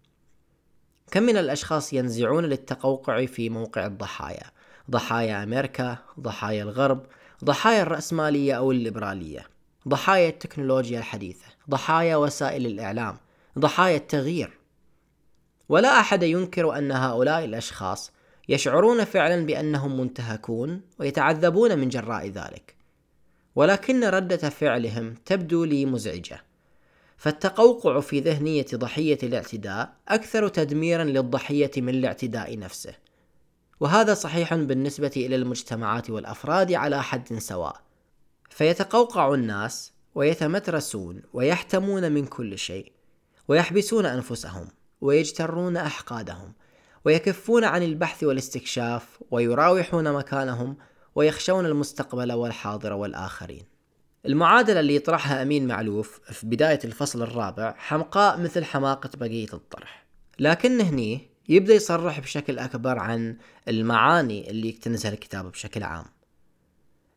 [1.10, 4.44] كم من الأشخاص ينزعون للتقوقع في موقع الضحايا؟
[4.90, 7.06] ضحايا أمريكا ضحايا الغرب
[7.44, 9.46] ضحايا الرأسمالية أو الليبرالية.
[9.88, 11.46] ضحايا التكنولوجيا الحديثة.
[11.70, 13.16] ضحايا وسائل الإعلام.
[13.58, 14.58] ضحايا التغيير.
[15.68, 18.12] ولا أحد ينكر أن هؤلاء الأشخاص
[18.48, 22.74] يشعرون فعلا بأنهم منتهكون ويتعذبون من جراء ذلك.
[23.54, 26.49] ولكن ردة فعلهم تبدو لي مزعجة.
[27.20, 32.94] فالتقوقع في ذهنية ضحية الاعتداء أكثر تدميرا للضحية من الاعتداء نفسه.
[33.80, 37.80] وهذا صحيح بالنسبة إلى المجتمعات والأفراد على حد سواء.
[38.50, 42.92] فيتقوقع الناس ويتمترسون ويحتمون من كل شيء
[43.48, 44.68] ويحبسون أنفسهم
[45.00, 46.52] ويجترون أحقادهم
[47.04, 50.76] ويكفون عن البحث والاستكشاف ويراوحون مكانهم
[51.14, 53.69] ويخشون المستقبل والحاضر والآخرين.
[54.26, 60.06] المعادلة اللي يطرحها أمين معلوف في بداية الفصل الرابع حمقاء مثل حماقة بقية الطرح.
[60.38, 63.36] لكن هني يبدأ يصرح بشكل أكبر عن
[63.68, 66.04] المعاني اللي يكتنزها الكتاب بشكل عام.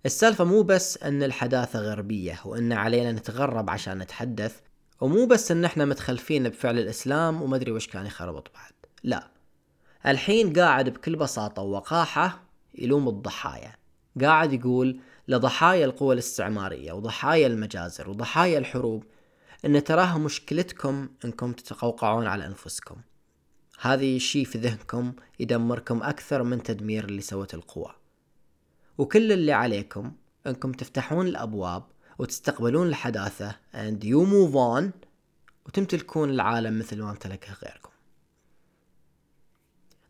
[0.06, 4.60] السالفة مو بس أن الحداثة غربية وأن علينا نتغرب عشان نتحدث
[5.02, 8.74] ومو بس أن إحنا متخلفين بفعل الإسلام ومدري وش كان يخربط بعد.
[9.04, 9.28] لا.
[10.06, 12.44] الحين قاعد بكل بساطة ووقاحة
[12.76, 13.76] يلوم الضحايا.
[14.21, 19.04] قاعد يقول لضحايا القوى الاستعمارية وضحايا المجازر وضحايا الحروب
[19.65, 22.95] إن تراها مشكلتكم إنكم تتقوقعون على أنفسكم.
[23.80, 27.95] هذه الشيء في ذهنكم يدمركم أكثر من تدمير اللي سوت القوى.
[28.97, 30.12] وكل اللي عليكم
[30.47, 31.84] إنكم تفتحون الأبواب
[32.19, 34.84] وتستقبلون الحداثة and you move on
[35.65, 37.93] وتمتلكون العالم مثل ما امتلكه غيركم.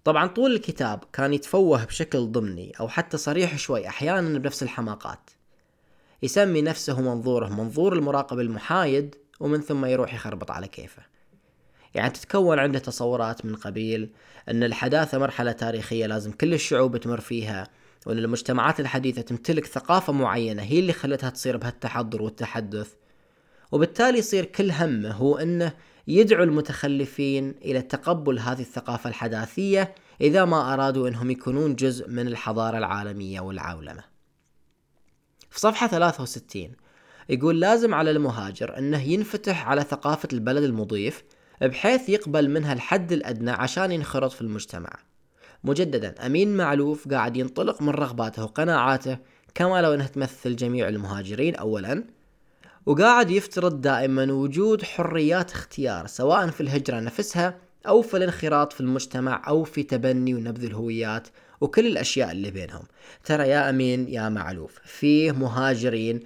[0.04, 5.30] طبعا طول الكتاب كان يتفوه بشكل ضمني أو حتى صريح شوي أحيانا بنفس الحماقات.
[6.24, 11.04] يسمي نفسه منظوره منظور المراقب المحايد ومن ثم يروح يخربط على كيفه.
[11.94, 14.10] يعني تتكون عنده تصورات من قبيل
[14.50, 17.68] أن الحداثة مرحلة تاريخية لازم كل الشعوب تمر فيها
[18.06, 22.94] وأن المجتمعات الحديثة تمتلك ثقافة معينة هي اللي خلتها تصير بهالتحضر والتحدث.
[23.72, 25.74] وبالتالي يصير كل همه هو أنه
[26.08, 32.78] يدعو المتخلفين إلى تقبل هذه الثقافة الحداثية إذا ما أرادوا أنهم يكونون جزء من الحضارة
[32.78, 34.04] العالمية والعولمة.
[35.50, 36.72] في صفحة 63
[37.30, 41.24] يقول لازم على المهاجر أنه ينفتح على ثقافة البلد المضيف
[41.62, 44.90] بحيث يقبل منها الحد الأدنى عشان ينخرط في المجتمع.
[45.64, 49.18] مجددا أمين معلوف قاعد ينطلق من رغباته وقناعاته
[49.56, 52.04] كما لو أنها تمثل جميع المهاجرين أولا
[52.86, 57.58] وقاعد يفترض دائما وجود حريات اختيار سواء في الهجرة نفسها
[57.88, 61.28] أو في الانخراط في المجتمع أو في تبني ونبذ الهويات
[61.62, 62.84] وكل الأشياء اللي بينهم.
[63.24, 66.20] ترى يا أمين يا معلوف فيه مهاجرين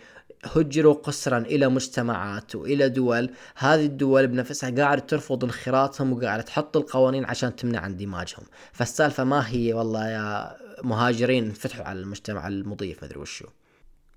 [0.43, 7.25] هجروا قسرا إلى مجتمعات وإلى دول هذه الدول بنفسها قاعدة ترفض انخراطهم وقاعده تحط القوانين
[7.25, 8.43] عشان تمنع اندماجهم.
[8.71, 13.45] فالسالفة ما هي والله يا مهاجرين فتحوا على المجتمع المضيف مدري وشو.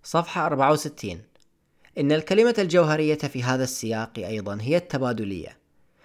[0.02, 1.29] صفحة 64
[1.98, 5.58] إن الكلمة الجوهرية في هذا السياق أيضا هي التبادلية.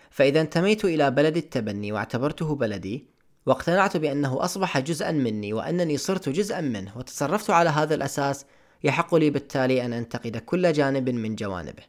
[0.10, 3.06] فإذا انتميت إلى بلد التبني واعتبرته بلدي
[3.46, 8.46] واقتنعت بأنه أصبح جزءا مني وأنني صرت جزءا منه وتصرفت على هذا الأساس
[8.84, 11.84] يحق لي بالتالي أن أنتقد كل جانب من جوانبه.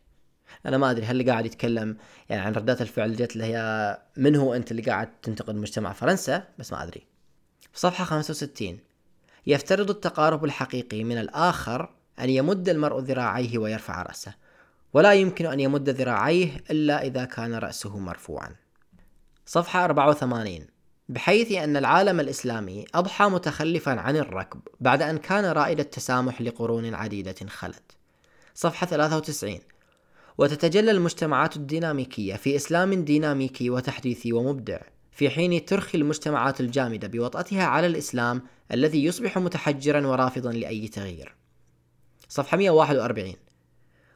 [0.67, 1.97] أنا ما أدري هل اللي قاعد يتكلم
[2.29, 6.49] يعني عن ردات الفعل جت اللي هي من هو أنت اللي قاعد تنتقد مجتمع فرنسا؟
[6.59, 7.07] بس ما أدري.
[7.73, 8.79] في صفحة 65
[9.47, 14.35] يفترض التقارب الحقيقي من الآخر أن يمد المرء ذراعيه ويرفع رأسه
[14.93, 18.57] ولا يمكن أن يمد ذراعيه إلا إذا كان رأسه مرفوعا
[19.47, 20.67] صفحة 84
[21.09, 27.35] بحيث أن العالم الإسلامي أضحى متخلفا عن الركب بعد أن كان رائد التسامح لقرون عديدة
[27.49, 27.93] خلت.
[28.55, 29.59] صفحة 93
[30.39, 34.79] وتتجلى المجتمعات الديناميكية في إسلام ديناميكي وتحديثي ومبدع
[35.13, 38.43] في حين ترخي المجتمعات الجامدة بوطأتها على الإسلام
[38.73, 41.35] الذي يصبح متحجرا ورافضا لأي تغيير.
[42.29, 43.35] صفحة 141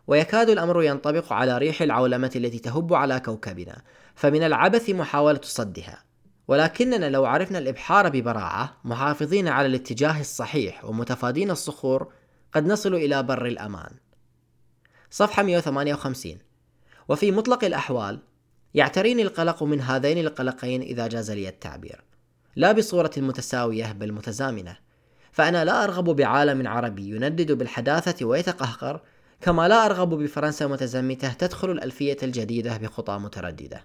[0.07, 3.83] ويكاد الأمر ينطبق على ريح العولمة التي تهب على كوكبنا
[4.15, 6.05] فمن العبث محاولة صدها.
[6.49, 12.13] ولكننا لو عرفنا الإبحار ببراعة محافظين على الاتجاه الصحيح ومتفادين الصخور
[12.53, 13.91] قد نصل إلى بر الأمان.
[15.11, 16.39] صفحة 158
[17.09, 18.19] وفي مطلق الأحوال
[18.75, 22.05] يعتريني القلق من هذين القلقين إذا جاز لي التعبير.
[22.57, 24.77] لا بصورة متساوية بل متزامنة.
[25.33, 29.01] فأنا لا أرغب بعالم عربي يندد بالحداثة ويتقهقر
[29.41, 33.85] كما لا أرغب بفرنسا متزمتة تدخل الألفية الجديدة بخطى مترددة.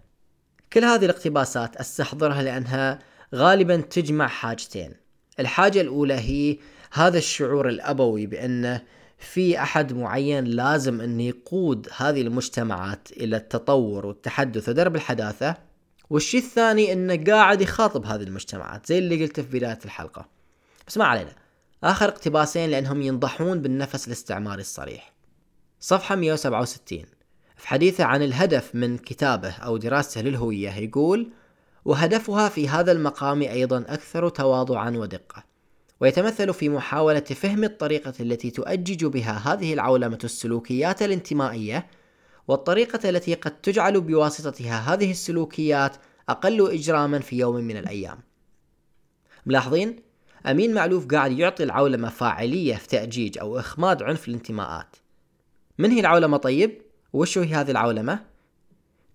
[0.74, 3.00] كل هذه الاقتباسات أستحضرها لأنها
[3.36, 4.94] غالبا تجمع حاجتين.
[5.40, 6.58] الحاجة الأولى هي
[6.92, 8.82] هذا الشعور الأبوي بأنه
[9.18, 15.56] في أحد معين لازم أن يقود هذه المجتمعات إلى التطور والتحدث ودرب الحداثة
[16.10, 20.35] والشيء الثاني أنه قاعد يخاطب هذه المجتمعات زي اللي قلته في بداية الحلقة.
[20.88, 21.36] بس ما علينا.
[21.84, 25.14] آخر اقتباسين لأنهم ينضحون بالنفس الاستعماري الصريح.
[25.80, 27.06] صفحة 167
[27.58, 31.32] في حديثه عن الهدف من كتابه أو دراسته للهوية يقول
[31.86, 35.44] وهدفها في هذا المقام أيضا أكثر تواضعا ودقة
[36.00, 41.88] ويتمثل في محاولة فهم الطريقة التي تؤجج بها هذه العولمة السلوكيات الانتمائية
[42.48, 45.98] والطريقة التي قد تجعل بواسطتها هذه السلوكيات
[46.30, 48.18] أقل إجراما في يوم من الأيام.
[49.46, 49.96] ملاحظين؟
[50.46, 54.96] أمين معلوف قاعد يعطي العولمة فاعلية في تأجيج أو إخماد عنف الانتماءات
[55.78, 56.82] من هي العولمة طيب؟
[57.14, 58.20] وشو هي هذه العولمة؟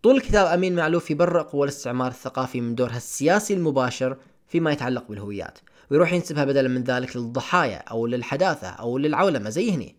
[0.02, 4.16] طول الكتاب أمين معلوف يبرر قوى الاستعمار الثقافي من دورها السياسي المباشر
[4.46, 5.58] فيما يتعلق بالهويات
[5.90, 9.96] ويروح ينسبها بدلا من ذلك للضحايا أو للحداثة أو للعولمة زي هني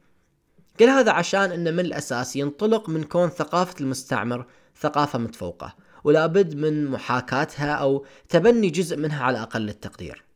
[0.79, 4.45] كل هذا عشان أنه من الأساس ينطلق من كون ثقافة المستعمر
[4.79, 10.30] ثقافة متفوقة ولا بد من محاكاتها أو تبني جزء منها على أقل التقدير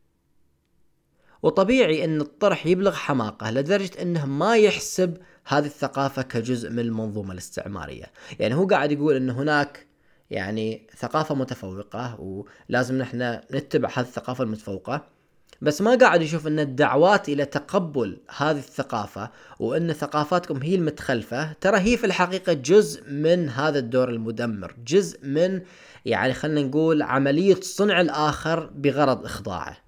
[1.42, 5.16] وطبيعي أن الطرح يبلغ حماقة لدرجة أنه ما يحسب
[5.46, 8.12] هذه الثقافة كجزء من المنظومة الاستعمارية.
[8.38, 9.86] يعني هو قاعد يقول أن هناك
[10.30, 15.16] يعني ثقافة متفوقة ولازم نحن نتبع هذه الثقافة المتفوقة
[15.60, 21.78] بس ما قاعد يشوف أن الدعوات إلى تقبل هذه الثقافة وأن ثقافاتكم هي المتخلفة ترى
[21.78, 25.60] هي في الحقيقة جزء من هذا الدور المدمر جزء من
[26.04, 29.85] يعني خلينا نقول عملية صنع الآخر بغرض إخضاعه.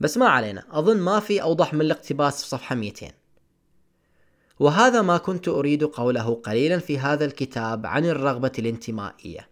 [0.00, 3.06] بس ما علينا أظن ما في أوضح من الاقتباس في صفحة 200
[4.60, 9.48] وهذا ما كنت أريد قوله قليلا في هذا الكتاب عن الرغبة الانتمائية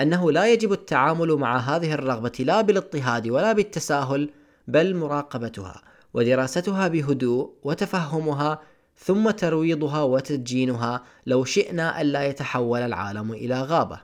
[0.00, 4.30] أنه لا يجب التعامل مع هذه الرغبة لا بالاضطهاد ولا بالتساهل
[4.68, 5.82] بل مراقبتها
[6.14, 8.60] ودراستها بهدوء وتفهمها
[8.96, 14.00] ثم ترويضها وتدجينها لو شئنا الا يتحول العالم إلى غابة.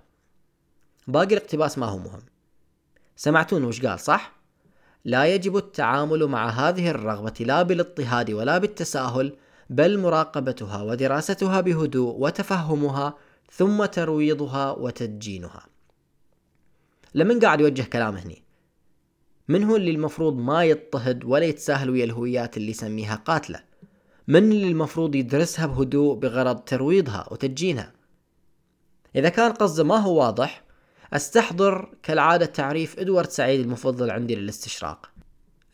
[1.07, 2.23] باقي الاقتباس ما هو مهم.
[3.17, 4.38] سمعتون وش قال صح؟
[5.05, 9.37] لا يجب التعامل مع هذه الرغبة لا بالاضطهاد ولا بالتساهل
[9.71, 13.15] بل مراقبتها ودراستها بهدوء وتفهمها
[13.53, 15.67] ثم ترويضها وتدجينها.
[17.15, 18.43] لمن قاعد يوجه كلام هني؟
[19.49, 23.61] من هو اللي المفروض ما يضطهد ولا يتساهل ويا الهويات اللي يسميها قاتلة؟
[24.29, 27.93] من اللي المفروض يدرسها بهدوء بغرض ترويضها وتدجينها؟
[29.17, 30.68] إذا كان قصده ما هو واضح
[31.13, 35.11] أستحضر كالعادة تعريف إدوارد سعيد المفضل عندي للاستشراق.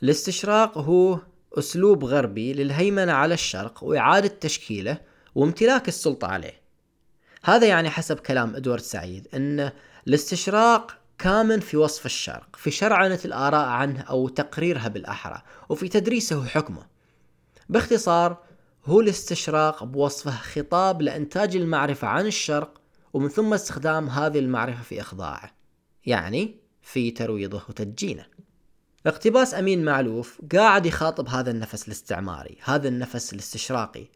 [0.03, 1.19] الاستشراق هو
[1.59, 4.99] أسلوب غربي للهيمنة على الشرق وإعادة تشكيله
[5.35, 6.61] وامتلاك السلطة عليه.
[7.43, 9.71] هذا يعني حسب كلام إدوارد سعيد أن
[10.09, 16.87] الاستشراق كامن في وصف الشرق في شرعنة الآراء عنه أو تقريرها بالأحرى وفي تدريسه وحكمه
[17.69, 18.37] باختصار
[18.85, 22.81] هو الاستشراق بوصفه خطاب لإنتاج المعرفة عن الشرق
[23.15, 25.51] ومن ثم استخدام هذه المعرفة في إخضاعه
[26.07, 28.27] يعني في ترويضه وتدجينه.
[29.07, 34.07] اقتباس أمين معلوف قاعد يخاطب هذا النفس الاستعماري هذا النفس الاستشراقي.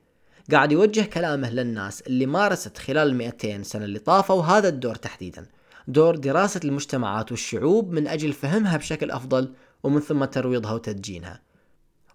[0.53, 5.47] قاعد يوجه كلامه للناس اللي مارست خلال المئتين سنة اللي طافوا هذا الدور تحديدا.
[5.89, 11.41] دور دراسة المجتمعات والشعوب من أجل فهمها بشكل أفضل ومن ثم ترويضها وتدجينها.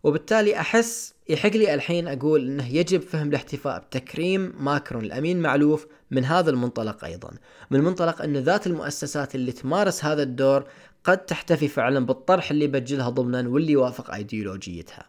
[0.03, 6.25] وبالتالي أحس يحق لي الحين أقول أنه يجب فهم الاحتفاء بتكريم ماكرون الأمين معلوف من
[6.25, 7.31] هذا المنطلق أيضا
[7.71, 10.63] من منطلق أن ذات المؤسسات اللي تمارس هذا الدور
[11.03, 15.05] قد تحتفي فعلا بالطرح اللي بجلها ضمنا واللي يوافق أيديولوجيتها.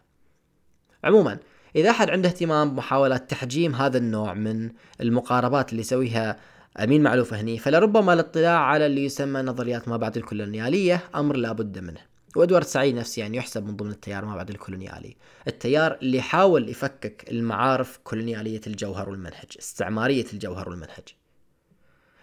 [1.03, 1.37] عموما
[1.75, 4.69] إذا أحد عنده اهتمام بمحاولات تحجيم هذا النوع من
[5.01, 6.39] المقاربات اللي يسويها
[6.79, 12.14] أمين معلوف هني فلربما الاطلاع على اللي يسمى نظريات ما بعد الكولونيالية أمر لابد منه.
[12.35, 15.15] وإدوارد سعيد نفسه يعني يحسب من ضمن التيار ما بعد الكولونيالي.
[15.47, 21.07] التيار اللي حاول يفكك المعارف كولونيالية الجوهر والمنهج استعمارية الجوهر والمنهج.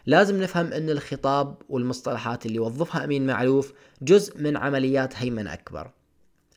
[0.07, 5.91] لازم نفهم إن الخطاب والمصطلحات اللي وظفها أمين معلوف جزء من عمليات هيمنة أكبر.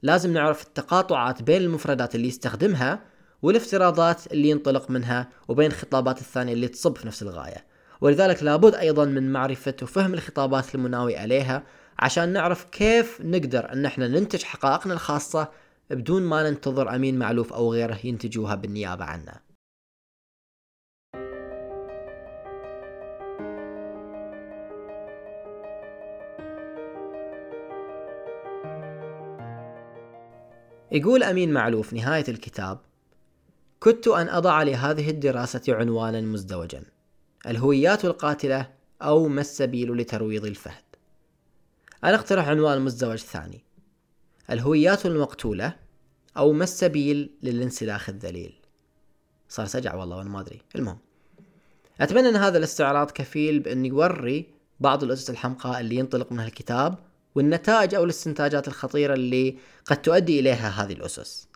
[0.04, 3.00] لازم نعرف التقاطعات بين المفردات اللي يستخدمها
[3.42, 7.66] والافتراضات اللي ينطلق منها وبين الخطابات الثانية اللي تصب في نفس الغاية.
[8.02, 11.64] ولذلك لابد أيضا من معرفة وفهم الخطابات المناوي عليها
[12.00, 15.52] عشان نعرف كيف نقدر أن إحنا ننتج حقائقنا الخاصة
[15.90, 19.40] بدون ما ننتظر أمين معلوف أو غيره ينتجوها بالنيابة عنا.
[30.92, 32.80] يقول أمين معلوف نهاية الكتاب
[33.82, 36.84] كدت أن أضع لهذه الدراسة عنوانا مزدوجا
[37.48, 38.72] الهويات القاتلة
[39.02, 40.85] أو ما السبيل لترويض الفهد.
[42.04, 43.64] أنا اقترح عنوان مزدوج ثاني
[44.50, 45.76] الهويات المقتولة
[46.38, 48.54] أو ما السبيل للانسلاخ الذليل.
[49.50, 50.62] صار سجع والله وأنا ما أدري.
[50.76, 50.98] المهم
[52.02, 56.98] أتمنى أن هذا الاستعراض كفيل بأن يوري بعض الأسس الحمقاء اللي ينطلق منها الكتاب
[57.36, 61.48] والنتائج أو الاستنتاجات الخطيرة اللي قد تؤدي إليها هذه الأسس.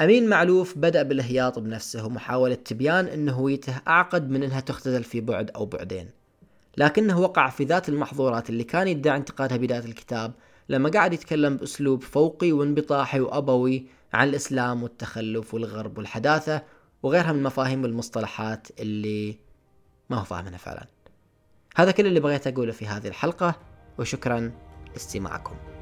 [0.00, 5.50] أمين معلوف بدأ بالهياط بنفسه ومحاولة تبيان أن هويته أعقد من أنها تختزل في بعد
[5.50, 6.10] أو بعدين.
[6.76, 10.32] لكنه وقع في ذات المحظورات اللي كان يدعي انتقادها بداية الكتاب
[10.68, 16.62] لما قاعد يتكلم بأسلوب فوقي وانبطاحي وأبوي عن الإسلام والتخلف والغرب والحداثة
[17.02, 19.38] وغيرها من المفاهيم والمصطلحات اللي
[20.10, 20.86] ما هو فاهمها فعلا.
[21.76, 23.54] هذا كل اللي بغيت أقوله في هذه الحلقة
[23.98, 24.52] وشكرا
[24.92, 25.75] لاستماعكم.